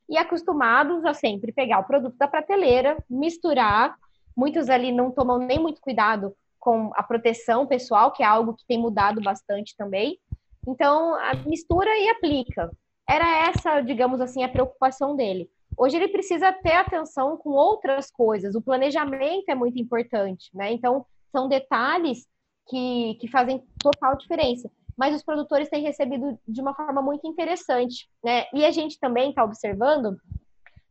[0.08, 3.94] e acostumados a sempre pegar o produto da prateleira, misturar.
[4.36, 8.66] Muitos ali não tomam nem muito cuidado com a proteção pessoal, que é algo que
[8.66, 10.18] tem mudado bastante também.
[10.66, 12.70] Então, mistura e aplica.
[13.08, 15.50] Era essa, digamos assim, a preocupação dele.
[15.76, 18.54] Hoje ele precisa ter atenção com outras coisas.
[18.54, 20.72] O planejamento é muito importante, né?
[20.72, 22.26] Então, são detalhes
[22.68, 24.70] que, que fazem total diferença.
[24.96, 28.44] Mas os produtores têm recebido de uma forma muito interessante, né?
[28.52, 30.16] E a gente também está observando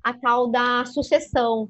[0.04, 1.70] a tal da sucessão.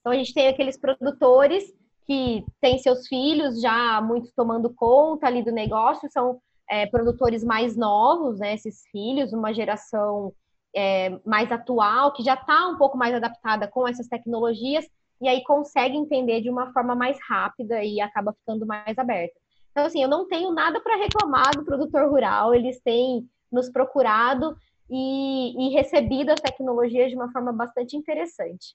[0.00, 1.64] Então, a gente tem aqueles produtores
[2.06, 6.40] que têm seus filhos já muito tomando conta ali do negócio, são
[6.70, 8.54] é, produtores mais novos, né?
[8.54, 10.32] Esses filhos, uma geração
[10.74, 14.84] é, mais atual, que já está um pouco mais adaptada com essas tecnologias,
[15.20, 19.38] e aí consegue entender de uma forma mais rápida e acaba ficando mais aberta.
[19.70, 24.56] Então, assim, eu não tenho nada para reclamar do produtor rural, eles têm nos procurado
[24.90, 28.74] e, e recebido as tecnologias de uma forma bastante interessante.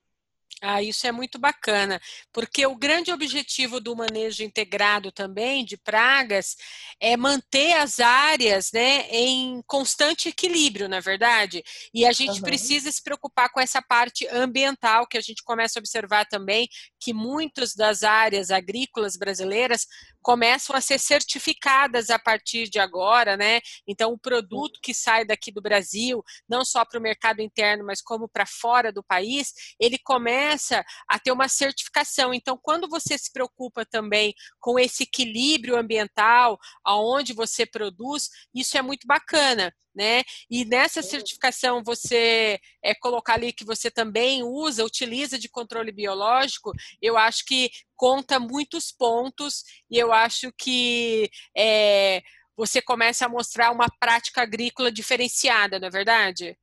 [0.62, 2.02] Ah, isso é muito bacana,
[2.34, 6.58] porque o grande objetivo do manejo integrado também de pragas
[7.00, 11.63] é manter as áreas né, em constante equilíbrio, na é verdade.
[11.93, 12.41] E a gente uhum.
[12.41, 16.67] precisa se preocupar com essa parte ambiental, que a gente começa a observar também
[17.00, 19.88] que muitas das áreas agrícolas brasileiras
[20.21, 23.60] começam a ser certificadas a partir de agora, né?
[23.88, 28.01] Então, o produto que sai daqui do Brasil, não só para o mercado interno, mas
[28.01, 32.34] como para fora do país, ele começa a ter uma certificação.
[32.34, 38.82] Então, quando você se preocupa também com esse equilíbrio ambiental, aonde você produz, isso é
[38.82, 39.73] muito bacana.
[39.99, 40.23] Né?
[40.49, 46.71] E nessa certificação você é, colocar ali que você também usa, utiliza de controle biológico,
[47.01, 52.21] eu acho que conta muitos pontos e eu acho que é,
[52.55, 56.57] você começa a mostrar uma prática agrícola diferenciada, não é verdade?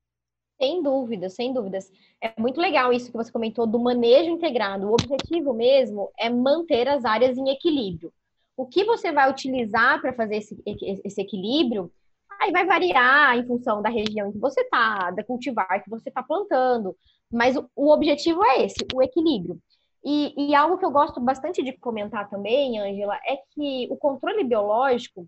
[0.58, 1.92] Sem dúvidas, sem dúvidas.
[2.22, 4.86] É muito legal isso que você comentou do manejo integrado.
[4.86, 8.10] O objetivo mesmo é manter as áreas em equilíbrio.
[8.56, 10.56] O que você vai utilizar para fazer esse,
[11.04, 11.92] esse equilíbrio,
[12.40, 16.08] aí vai variar em função da região em que você está, da cultivar que você
[16.08, 16.96] está plantando.
[17.30, 19.58] Mas o, o, objetivo é esse, o equilíbrio.
[20.04, 24.44] E, e algo que eu gosto bastante de comentar também, Ângela, é que o controle
[24.44, 25.26] biológico,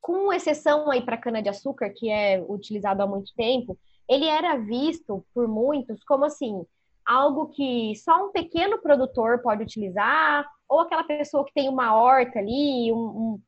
[0.00, 5.46] com exceção aí para cana-de-açúcar, que é utilizado há muito tempo, ele era visto por
[5.46, 6.64] muitos como assim,
[7.04, 12.38] algo que só um pequeno produtor pode utilizar, ou aquela pessoa que tem uma horta
[12.38, 12.96] ali, um,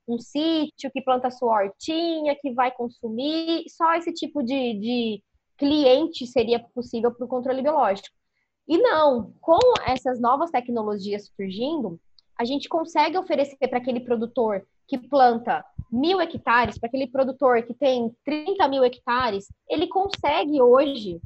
[0.09, 5.23] um, um sítio que planta sua hortinha, que vai consumir, só esse tipo de, de
[5.59, 8.09] cliente seria possível para o controle biológico.
[8.67, 12.01] E não, com essas novas tecnologias surgindo,
[12.39, 17.75] a gente consegue oferecer para aquele produtor que planta mil hectares, para aquele produtor que
[17.75, 21.21] tem 30 mil hectares, ele consegue hoje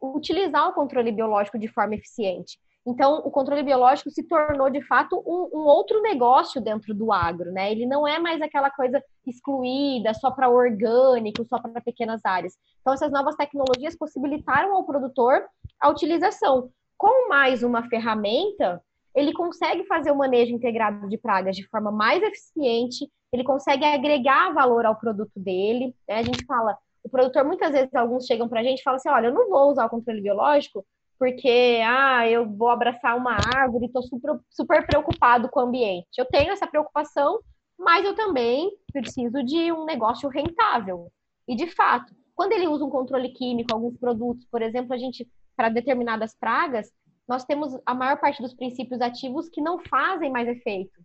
[0.00, 2.58] utilizar o controle biológico de forma eficiente.
[2.86, 7.52] Então, o controle biológico se tornou, de fato, um, um outro negócio dentro do agro,
[7.52, 7.70] né?
[7.70, 12.54] Ele não é mais aquela coisa excluída só para orgânico, só para pequenas áreas.
[12.80, 15.44] Então, essas novas tecnologias possibilitaram ao produtor
[15.78, 16.70] a utilização.
[16.96, 18.82] Com mais uma ferramenta,
[19.14, 24.54] ele consegue fazer o manejo integrado de pragas de forma mais eficiente, ele consegue agregar
[24.54, 25.94] valor ao produto dele.
[26.08, 26.16] Né?
[26.16, 29.08] A gente fala, o produtor, muitas vezes, alguns chegam para a gente e falam assim:
[29.08, 30.84] olha, eu não vou usar o controle biológico
[31.20, 36.08] porque ah, eu vou abraçar uma árvore e estou super, super preocupado com o ambiente.
[36.16, 37.40] Eu tenho essa preocupação,
[37.78, 41.12] mas eu também preciso de um negócio rentável.
[41.46, 45.28] E de fato, quando ele usa um controle químico, alguns produtos, por exemplo, a gente,
[45.54, 46.90] para determinadas pragas,
[47.28, 50.98] nós temos a maior parte dos princípios ativos que não fazem mais efeito.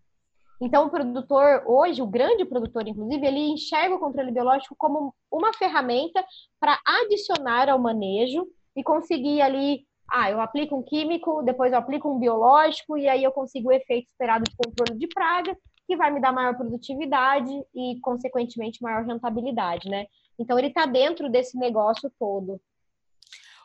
[0.62, 5.52] Então, o produtor, hoje, o grande produtor, inclusive, ele enxerga o controle biológico como uma
[5.54, 6.24] ferramenta
[6.58, 12.10] para adicionar ao manejo e conseguir ali, ah, eu aplico um químico, depois eu aplico
[12.10, 16.12] um biológico, e aí eu consigo o efeito esperado de controle de praga, que vai
[16.12, 20.06] me dar maior produtividade e, consequentemente, maior rentabilidade, né?
[20.38, 22.60] Então, ele está dentro desse negócio todo.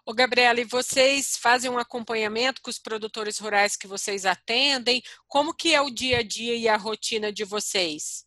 [0.06, 5.02] Ô, Gabriela, e vocês fazem um acompanhamento com os produtores rurais que vocês atendem?
[5.28, 8.26] Como que é o dia a dia e a rotina de vocês?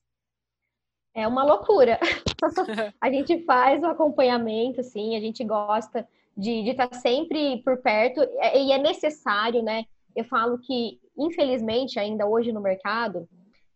[1.16, 2.00] É uma loucura.
[3.02, 8.62] a gente faz o acompanhamento, assim, a gente gosta de, estar sempre por perto é,
[8.62, 9.86] e é necessário, né?
[10.16, 13.28] Eu falo que, infelizmente, ainda hoje no mercado,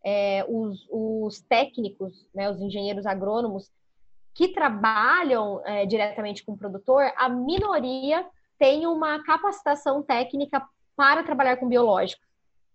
[0.04, 3.72] é, os, os técnicos, né, os engenheiros agrônomos,
[4.34, 8.26] que trabalham é, diretamente com o produtor, a minoria
[8.60, 10.64] tem uma capacitação técnica
[10.96, 12.26] para trabalhar com biológicos.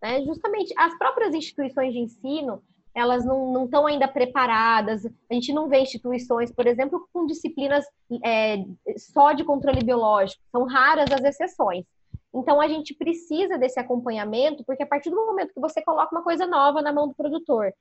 [0.02, 0.22] Né?
[0.24, 2.62] Justamente as próprias instituições de ensino,
[2.94, 5.06] elas não estão ainda preparadas.
[5.30, 7.84] A gente não vê instituições, por exemplo, com disciplinas
[8.24, 8.64] é,
[8.96, 10.42] só de controle biológico.
[10.50, 11.84] São raras as exceções.
[12.34, 16.22] Então, a gente precisa desse acompanhamento, porque a partir do momento que você coloca uma
[16.22, 17.72] coisa nova na mão do produtor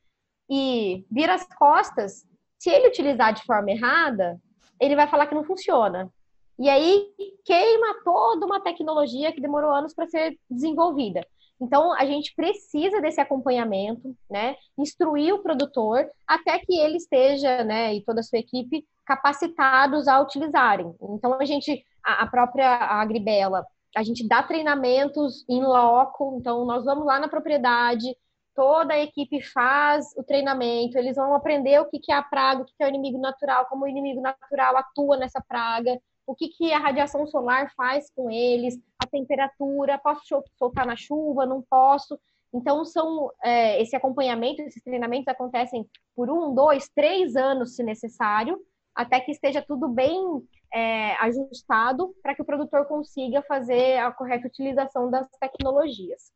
[0.49, 2.25] e vira as costas,
[2.59, 4.39] se ele utilizar de forma errada,
[4.79, 6.11] ele vai falar que não funciona.
[6.59, 7.07] E aí
[7.45, 11.25] queima toda uma tecnologia que demorou anos para ser desenvolvida.
[11.61, 14.55] Então, a gente precisa desse acompanhamento, né?
[14.75, 20.19] Instruir o produtor até que ele esteja, né, e toda a sua equipe capacitados a
[20.19, 20.95] utilizarem.
[21.01, 27.05] Então, a gente, a, própria Agribela, a gente dá treinamentos em loco, então nós vamos
[27.05, 28.15] lá na propriedade,
[28.55, 32.65] toda a equipe faz o treinamento, eles vão aprender o que é a praga, o
[32.65, 36.71] que é o inimigo natural, como o inimigo natural atua nessa praga, o que, que
[36.71, 42.19] a radiação solar faz com eles, a temperatura, posso soltar na chuva, não posso.
[42.53, 48.59] Então, são é, esse acompanhamento, esses treinamentos acontecem por um, dois, três anos, se necessário,
[48.93, 50.19] até que esteja tudo bem
[50.73, 56.31] é, ajustado para que o produtor consiga fazer a correta utilização das tecnologias.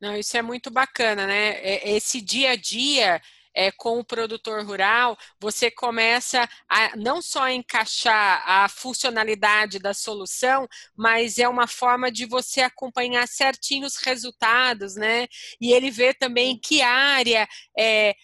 [0.00, 1.64] Não, isso é muito bacana, né?
[1.88, 3.20] Esse dia a dia
[3.54, 10.68] é, com o produtor rural, você começa a não só encaixar a funcionalidade da solução,
[10.96, 15.26] mas é uma forma de você acompanhar certinho os resultados, né?
[15.60, 17.48] E ele vê também que área
[17.78, 18.14] é,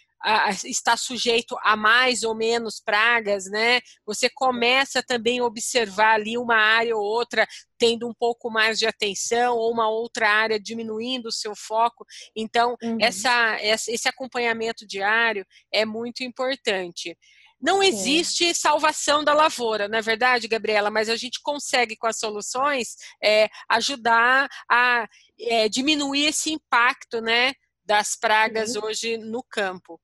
[0.64, 3.80] está sujeito a mais ou menos pragas, né?
[4.04, 7.46] Você começa também a observar ali uma área ou outra
[7.78, 12.04] tendo um pouco mais de atenção ou uma outra área diminuindo o seu foco.
[12.34, 12.98] Então, uhum.
[13.00, 17.16] essa, esse acompanhamento diário é muito importante.
[17.60, 20.90] Não existe salvação da lavoura, não é verdade, Gabriela?
[20.90, 25.08] Mas a gente consegue, com as soluções, é, ajudar a
[25.40, 27.52] é, diminuir esse impacto, né?
[27.88, 28.84] Das pragas uhum.
[28.84, 29.98] hoje no campo.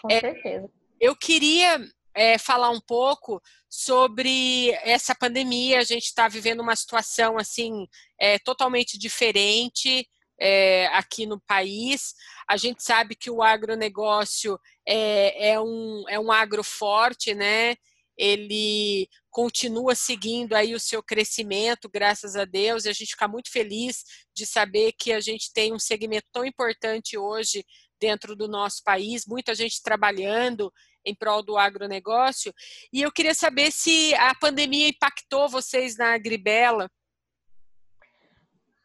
[0.00, 0.70] Com é, certeza.
[1.00, 5.80] Eu queria é, falar um pouco sobre essa pandemia.
[5.80, 7.88] A gente está vivendo uma situação assim
[8.20, 10.08] é, totalmente diferente
[10.38, 12.14] é, aqui no país.
[12.48, 14.56] A gente sabe que o agronegócio
[14.86, 17.74] é, é, um, é um agro forte, né?
[18.16, 23.50] Ele continua seguindo aí o seu crescimento, graças a Deus, e a gente fica muito
[23.50, 24.04] feliz
[24.34, 27.64] de saber que a gente tem um segmento tão importante hoje
[28.00, 30.72] dentro do nosso país, muita gente trabalhando
[31.04, 32.52] em prol do agronegócio.
[32.92, 36.88] E eu queria saber se a pandemia impactou vocês na Agribela.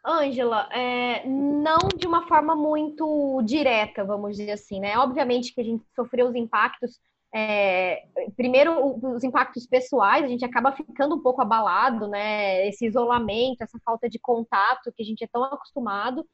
[0.05, 4.97] Ângela, é, não de uma forma muito direta, vamos dizer assim, né?
[4.97, 6.99] Obviamente que a gente sofreu os impactos,
[7.33, 8.03] é,
[8.35, 12.67] primeiro os impactos pessoais, a gente acaba ficando um pouco abalado, né?
[12.67, 16.25] Esse isolamento, essa falta de contato que a gente é tão acostumado.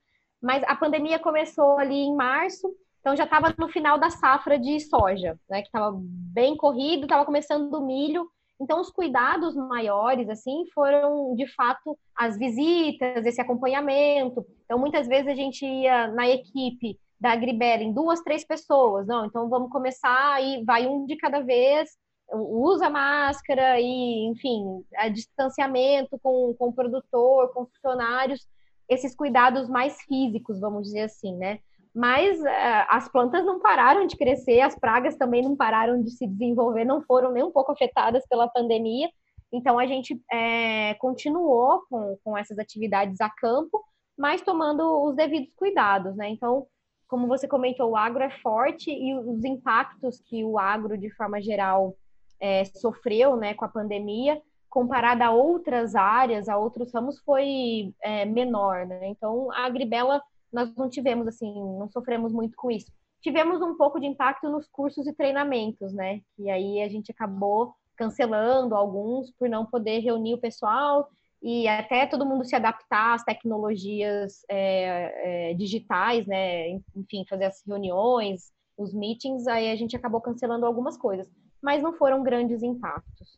[0.41, 2.69] Mas a pandemia começou ali em março,
[2.99, 5.61] então já estava no final da safra de soja, né?
[5.61, 8.29] Que estava bem corrido, estava começando o milho
[8.59, 14.45] então, os cuidados maiores, assim, foram, de fato, as visitas, esse acompanhamento.
[14.63, 19.07] Então, muitas vezes a gente ia na equipe da Agribera em duas, três pessoas.
[19.07, 21.89] Não, então vamos começar e vai um de cada vez,
[22.31, 28.47] usa máscara e, enfim, a distanciamento com, com o produtor, com funcionários,
[28.89, 31.59] esses cuidados mais físicos, vamos dizer assim, né?
[31.95, 36.27] mas uh, as plantas não pararam de crescer, as pragas também não pararam de se
[36.27, 39.09] desenvolver, não foram nem um pouco afetadas pela pandemia.
[39.49, 43.81] Então, a gente é, continuou com, com essas atividades a campo,
[44.17, 46.27] mas tomando os devidos cuidados, né?
[46.27, 46.67] Então,
[47.15, 51.41] como você comentou, o agro é forte e os impactos que o agro, de forma
[51.41, 51.95] geral,
[52.41, 58.25] é, sofreu né, com a pandemia, comparado a outras áreas, a outros ramos, foi é,
[58.25, 59.07] menor, né?
[59.07, 62.91] Então, a Agribela nós não tivemos, assim, não sofremos muito com isso.
[63.21, 66.19] Tivemos um pouco de impacto nos cursos e treinamentos, né?
[66.37, 71.09] E aí a gente acabou cancelando alguns por não poder reunir o pessoal
[71.45, 76.69] e até todo mundo se adaptar às tecnologias é, é, digitais, né?
[76.95, 81.29] Enfim, fazer as reuniões, os meetings, aí a gente acabou cancelando algumas coisas,
[81.61, 83.37] mas não foram grandes impactos.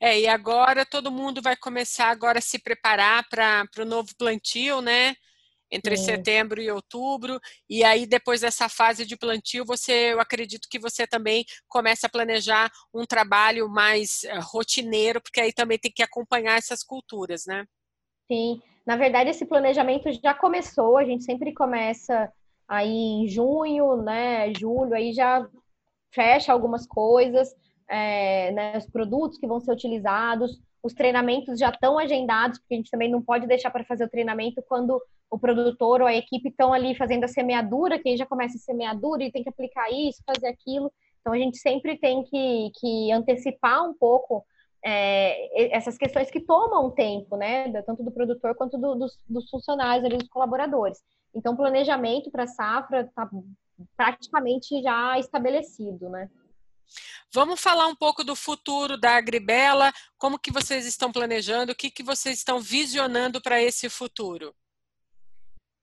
[0.00, 4.80] É, e agora todo mundo vai começar agora a se preparar para o novo plantio,
[4.80, 5.14] né?
[5.72, 10.78] Entre setembro e outubro, e aí depois dessa fase de plantio, você, eu acredito que
[10.78, 16.02] você também começa a planejar um trabalho mais uh, rotineiro, porque aí também tem que
[16.02, 17.64] acompanhar essas culturas, né?
[18.30, 22.30] Sim, na verdade esse planejamento já começou, a gente sempre começa
[22.68, 25.48] aí em junho, né, julho, aí já
[26.14, 27.54] fecha algumas coisas,
[27.88, 32.76] é, né, os produtos que vão ser utilizados, os treinamentos já estão agendados, porque a
[32.76, 36.48] gente também não pode deixar para fazer o treinamento quando o produtor ou a equipe
[36.48, 39.90] estão ali fazendo a semeadura, que aí já começa a semeadura e tem que aplicar
[39.90, 40.92] isso, fazer aquilo.
[41.20, 44.44] Então a gente sempre tem que, que antecipar um pouco
[44.84, 47.70] é, essas questões que tomam tempo, né?
[47.82, 50.98] Tanto do produtor quanto do, dos, dos, funcionários ali, dos colaboradores.
[51.34, 53.30] Então, planejamento para a safra está
[53.96, 56.28] praticamente já estabelecido, né?
[57.32, 61.90] Vamos falar um pouco do futuro da Agribela, como que vocês estão planejando, o que,
[61.90, 64.54] que vocês estão visionando para esse futuro?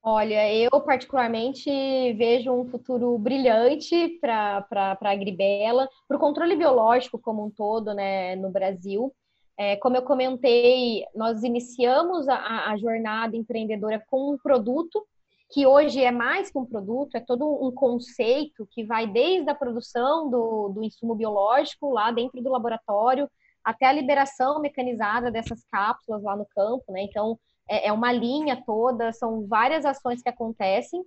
[0.02, 1.68] Olha, eu particularmente
[2.14, 8.34] vejo um futuro brilhante para a Agribela, para o controle biológico como um todo né,
[8.36, 9.14] no Brasil.
[9.58, 15.06] É, como eu comentei, nós iniciamos a, a, jornada empreendedora com um produto,
[15.50, 19.54] que hoje é mais que um produto, é todo um conceito que vai desde a
[19.54, 23.28] produção do, do insumo biológico lá dentro do laboratório,
[23.64, 27.02] até a liberação mecanizada dessas cápsulas lá no campo, né?
[27.02, 27.38] Então,
[27.68, 31.02] é, é uma linha toda, são várias ações que acontecem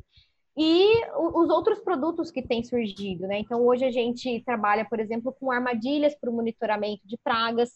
[0.55, 3.39] e os outros produtos que têm surgido, né?
[3.39, 7.71] Então, hoje a gente trabalha, por exemplo, com armadilhas para o monitoramento de pragas,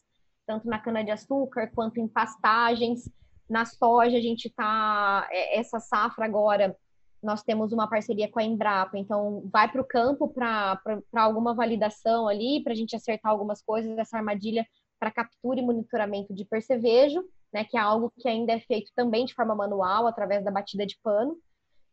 [0.46, 3.10] tanto na cana-de-açúcar quanto em pastagens.
[3.50, 5.28] Na soja, a gente está.
[5.32, 6.76] É, essa safra agora,
[7.22, 10.80] nós temos uma parceria com a Embrapa, então vai para o campo para
[11.16, 14.66] alguma validação ali, para a gente acertar algumas coisas, essa armadilha
[15.00, 19.26] para captura e monitoramento de percevejo né, que é algo que ainda é feito também
[19.26, 21.38] de forma manual, através da batida de pano.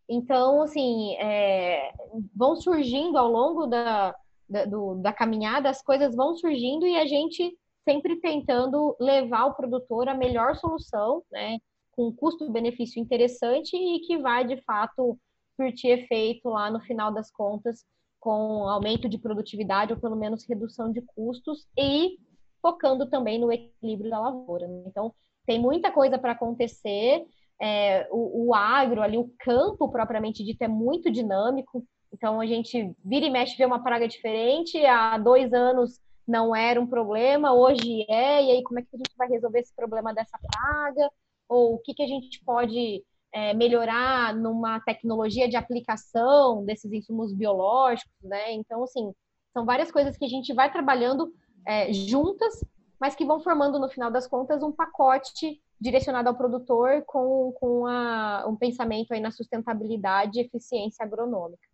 [0.09, 1.93] Então, assim, é,
[2.35, 4.15] vão surgindo ao longo da,
[4.49, 9.55] da, do, da caminhada, as coisas vão surgindo e a gente sempre tentando levar o
[9.55, 11.59] produtor a melhor solução, né,
[11.93, 15.19] com custo-benefício interessante e que vai, de fato,
[15.57, 17.85] surtir efeito lá no final das contas
[18.19, 22.19] com aumento de produtividade ou pelo menos redução de custos e
[22.61, 24.67] focando também no equilíbrio da lavoura.
[24.67, 24.85] Né?
[24.87, 25.15] Então,
[25.47, 27.27] tem muita coisa para acontecer.
[27.61, 31.85] É, o, o, agro ali, o campo propriamente dito, é muito dinâmico.
[32.13, 34.85] Então a gente vira e mexe vê uma praga diferente.
[34.87, 38.97] Há dois anos não era um problema, hoje é, e aí como é que a
[38.97, 41.11] gente vai resolver esse problema dessa praga?
[41.49, 43.03] Ou o que, que a gente pode
[43.33, 48.53] é, melhorar numa tecnologia de aplicação desses insumos biológicos, né?
[48.53, 49.13] Então, assim,
[49.53, 51.33] são várias coisas que a gente vai trabalhando
[51.67, 52.65] é, juntas,
[53.01, 57.87] mas que vão formando, no final das contas, um pacote direcionado ao produtor com, com
[57.87, 61.69] a, um pensamento aí na sustentabilidade e eficiência agronômica.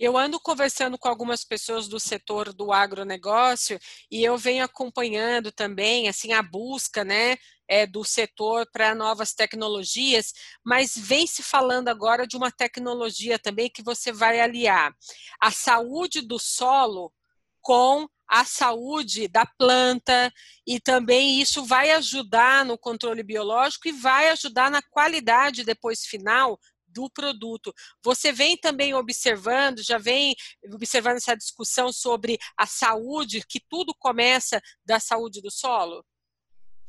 [0.00, 3.78] Eu ando conversando com algumas pessoas do setor do agronegócio
[4.10, 7.36] e eu venho acompanhando também assim a busca, né,
[7.68, 10.32] é, do setor para novas tecnologias,
[10.64, 14.90] mas vem se falando agora de uma tecnologia também que você vai aliar
[15.38, 17.12] a saúde do solo
[17.60, 20.32] com a saúde da planta
[20.66, 26.58] e também isso vai ajudar no controle biológico e vai ajudar na qualidade depois final
[26.92, 27.72] do produto.
[28.04, 30.34] Você vem também observando, já vem
[30.72, 36.04] observando essa discussão sobre a saúde, que tudo começa da saúde do solo?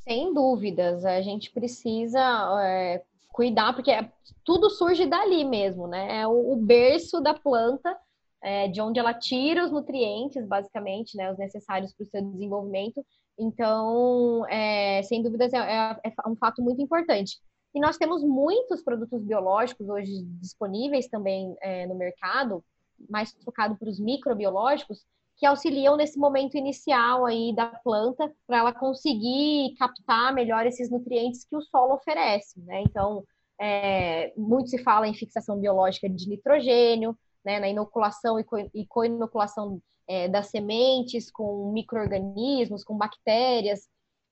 [0.03, 2.19] Sem dúvidas, a gente precisa
[2.63, 3.91] é, cuidar, porque
[4.43, 6.21] tudo surge dali mesmo, né?
[6.21, 7.95] É o, o berço da planta,
[8.43, 11.31] é, de onde ela tira os nutrientes, basicamente, né?
[11.31, 13.05] Os necessários para o seu desenvolvimento.
[13.37, 17.39] Então, é, sem dúvidas, é, é, é um fato muito importante.
[17.73, 22.63] E nós temos muitos produtos biológicos hoje disponíveis também é, no mercado,
[23.09, 25.05] mais focado para os microbiológicos,
[25.37, 31.45] que auxiliam nesse momento inicial aí da planta para ela conseguir captar melhor esses nutrientes
[31.45, 32.83] que o solo oferece, né?
[32.83, 33.23] Então,
[33.59, 40.27] é, muito se fala em fixação biológica de nitrogênio, né, na inoculação e co-inoculação é,
[40.27, 43.87] das sementes com micro-organismos, com bactérias,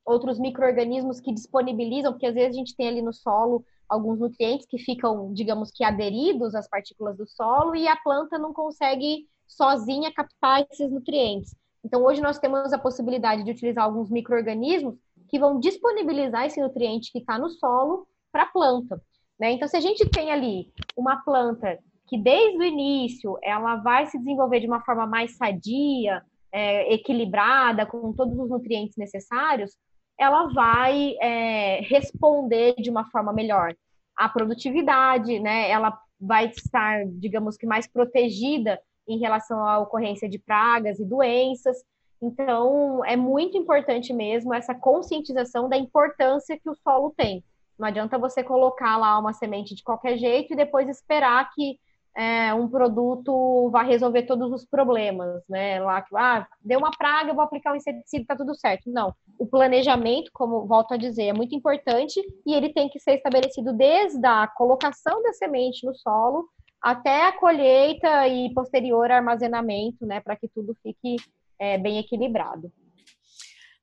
[0.05, 4.67] outros micro-organismos que disponibilizam, porque às vezes a gente tem ali no solo alguns nutrientes
[4.67, 10.13] que ficam, digamos que aderidos às partículas do solo e a planta não consegue sozinha
[10.13, 11.55] captar esses nutrientes.
[11.83, 14.95] Então hoje nós temos a possibilidade de utilizar alguns micro-organismos
[15.27, 19.01] que vão disponibilizar esse nutriente que está no solo para a planta.
[19.39, 19.51] Né?
[19.53, 24.17] Então se a gente tem ali uma planta que desde o início ela vai se
[24.17, 29.77] desenvolver de uma forma mais sadia, é, equilibrada, com todos os nutrientes necessários,
[30.19, 33.73] ela vai é, responder de uma forma melhor
[34.15, 35.69] à produtividade, né?
[35.69, 41.77] Ela vai estar, digamos que, mais protegida em relação à ocorrência de pragas e doenças.
[42.21, 47.41] Então, é muito importante mesmo essa conscientização da importância que o solo tem.
[47.77, 51.79] Não adianta você colocar lá uma semente de qualquer jeito e depois esperar que
[52.15, 55.79] é, um produto vai resolver todos os problemas, né?
[55.79, 58.89] Lá que ah, deu uma praga, eu vou aplicar um inseticida, tá tudo certo.
[58.91, 59.13] Não.
[59.37, 63.73] O planejamento, como volto a dizer, é muito importante e ele tem que ser estabelecido
[63.73, 66.47] desde a colocação da semente no solo
[66.81, 70.19] até a colheita e posterior armazenamento, né?
[70.19, 71.17] Para que tudo fique
[71.57, 72.71] é, bem equilibrado.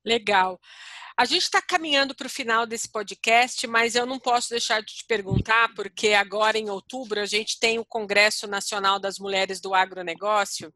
[0.05, 0.59] Legal.
[1.19, 4.97] A gente está caminhando para o final desse podcast, mas eu não posso deixar de
[4.97, 9.73] te perguntar, porque agora em outubro a gente tem o Congresso Nacional das Mulheres do
[9.73, 10.71] Agronegócio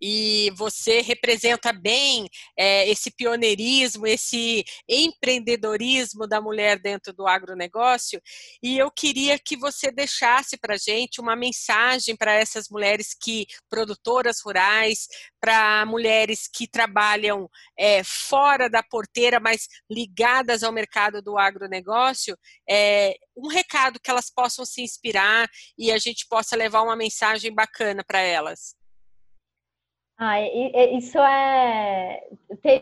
[0.00, 2.28] e você representa bem
[2.58, 8.20] é, esse pioneirismo, esse empreendedorismo da mulher dentro do agronegócio.
[8.62, 13.46] E eu queria que você deixasse para a gente uma mensagem para essas mulheres que,
[13.70, 15.06] produtoras rurais,
[15.40, 22.36] para mulheres que trabalham é, fora da porteira, mas ligadas ao mercado do agronegócio,
[22.68, 27.52] é, um recado que elas possam se inspirar e a gente possa levar uma mensagem
[27.54, 28.74] bacana para elas.
[30.16, 32.20] Ah, isso é.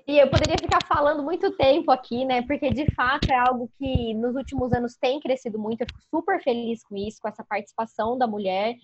[0.07, 2.43] Eu poderia ficar falando muito tempo aqui, né?
[2.43, 5.81] Porque de fato é algo que nos últimos anos tem crescido muito.
[5.81, 8.75] Eu fico super feliz com isso, com essa participação da mulher.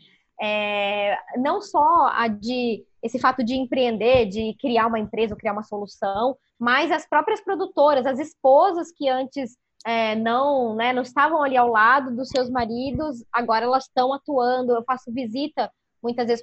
[0.41, 1.19] É...
[1.37, 6.37] Não só a de esse fato de empreender, de criar uma empresa, criar uma solução,
[6.59, 11.69] mas as próprias produtoras, as esposas que antes é, não, né, não estavam ali ao
[11.69, 14.73] lado dos seus maridos, agora elas estão atuando.
[14.73, 15.71] Eu faço visita
[16.03, 16.43] muitas vezes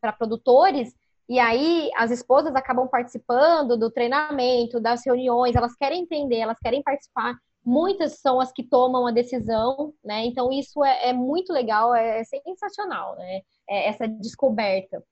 [0.00, 0.94] para produtores
[1.28, 6.82] e aí as esposas acabam participando do treinamento, das reuniões, elas querem entender, elas querem
[6.82, 7.34] participar.
[7.64, 10.26] Muitas são as que tomam a decisão, né?
[10.26, 13.40] Então isso é, é muito legal, é, é sensacional, né?
[13.68, 15.02] É essa descoberta.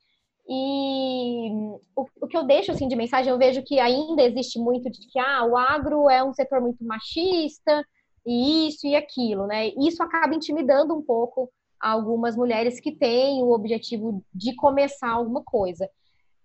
[0.49, 1.51] E
[1.95, 5.07] o, o, que eu deixo assim de mensagem, eu vejo que ainda existe muito de
[5.09, 7.85] que ah, o agro é um setor muito machista,
[8.27, 9.69] e isso e aquilo, né?
[9.69, 15.89] Isso acaba intimidando um pouco algumas mulheres que têm o objetivo de começar alguma coisa.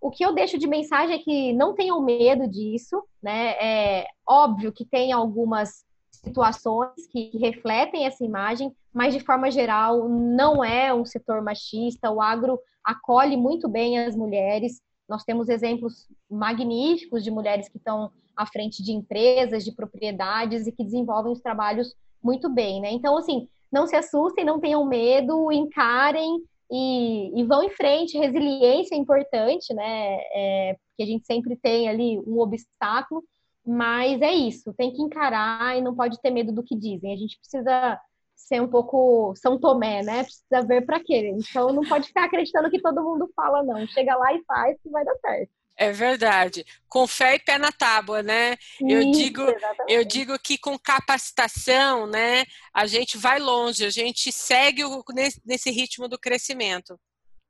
[0.02, 3.52] O que eu deixo de mensagem é que não tenham medo disso, né?
[3.60, 5.84] É óbvio que tem algumas
[6.28, 12.11] situações que, que refletem essa imagem, mas de forma geral não é um setor machista.
[12.11, 14.82] O agro acolhe muito bem as mulheres.
[15.09, 20.71] nós temos exemplos magníficos de mulheres que estão à frente de empresas, de propriedades e
[20.71, 22.91] que desenvolvem os trabalhos muito bem, né?
[22.91, 28.17] Então, assim, não se assustem, não tenham medo, encarem e, e vão em frente.
[28.17, 30.17] Resiliência é importante, né?
[30.34, 33.23] É, porque a gente sempre tem ali um obstáculo,
[33.68, 37.13] mas é isso, tem que encarar e não pode ter medo do que dizem.
[37.13, 37.99] A gente precisa
[38.36, 40.24] ser um pouco São Tomé, né?
[40.24, 41.34] Precisa ver para quê.
[41.36, 43.86] Então não pode ficar acreditando que todo mundo fala, não.
[43.88, 45.51] Chega lá e faz que vai dar certo.
[45.76, 46.65] É verdade.
[46.88, 48.55] Com fé e pé na tábua, né?
[48.82, 49.43] Eu Isso, digo,
[49.88, 55.39] eu digo que com capacitação, né, a gente vai longe, a gente segue o, nesse,
[55.45, 56.99] nesse ritmo do crescimento.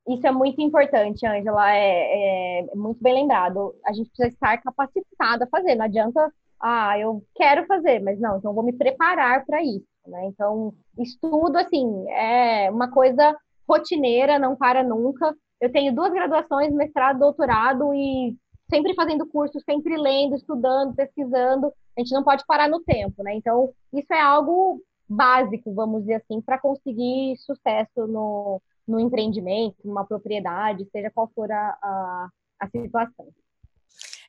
[0.07, 1.69] Isso é muito importante, Angela.
[1.75, 3.75] É, é, muito bem lembrado.
[3.85, 5.75] A gente precisa estar capacitado a fazer.
[5.75, 6.31] Não adianta,
[6.61, 9.85] ah, eu quero fazer, mas não, então vou me preparar para isso.
[10.07, 10.25] Né?
[10.27, 13.35] Então, estudo, assim, é uma coisa
[13.67, 15.35] rotineira, não para nunca.
[15.59, 18.35] Eu tenho duas graduações, mestrado, doutorado e
[18.69, 21.71] sempre fazendo curso, sempre lendo, estudando, pesquisando.
[21.97, 23.35] A gente não pode parar no tempo, né?
[23.35, 30.05] Então, isso é algo básico, vamos dizer assim, para conseguir sucesso no, no empreendimento, numa
[30.05, 32.29] propriedade, seja qual for a, a,
[32.61, 33.27] a situação.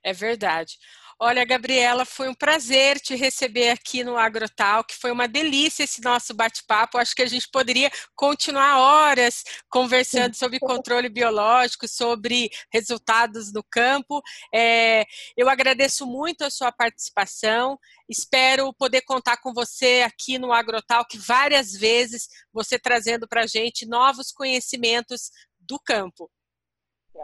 [0.08, 0.78] É verdade.
[1.20, 6.00] Olha, Gabriela, foi um prazer te receber aqui no Agrotal, que foi uma delícia esse
[6.00, 6.96] nosso bate-papo.
[6.96, 14.22] Acho que a gente poderia continuar horas conversando sobre controle biológico, sobre resultados no campo.
[14.54, 15.04] É,
[15.36, 17.78] eu agradeço muito a sua participação.
[18.08, 23.46] Espero poder contar com você aqui no Agrotal, que várias vezes você trazendo para a
[23.46, 25.30] gente novos conhecimentos
[25.60, 26.30] do campo.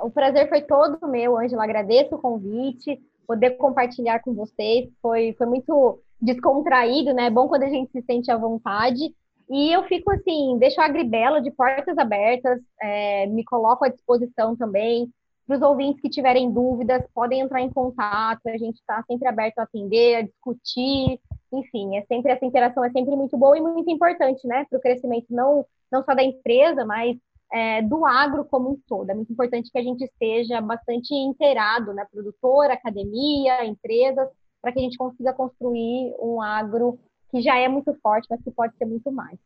[0.03, 1.65] O prazer foi todo meu, Ângela.
[1.65, 4.89] Agradeço o convite poder compartilhar com vocês.
[5.01, 7.27] Foi, foi muito descontraído, né?
[7.27, 9.15] É bom quando a gente se sente à vontade.
[9.49, 14.57] E eu fico assim, deixo a Agribela de portas abertas, é, me coloco à disposição
[14.57, 15.11] também.
[15.47, 19.59] Para os ouvintes que tiverem dúvidas, podem entrar em contato, a gente está sempre aberto
[19.59, 21.21] a atender, a discutir,
[21.53, 24.81] enfim, é sempre essa interação é sempre muito boa e muito importante, né, para o
[24.81, 27.19] crescimento não, não só da empresa, mas
[27.53, 29.11] é, do agro como um todo.
[29.11, 32.07] É muito importante que a gente esteja bastante inteirado, né?
[32.11, 34.29] Produtor, academia, empresas,
[34.61, 36.99] para que a gente consiga construir um agro
[37.31, 39.39] que já é muito forte, mas que pode ser muito mais.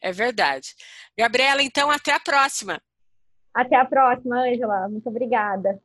[0.00, 0.74] É verdade.
[1.18, 2.80] Gabriela, então, até a próxima.
[3.54, 4.88] Até a próxima, Angela.
[4.88, 5.80] Muito obrigada.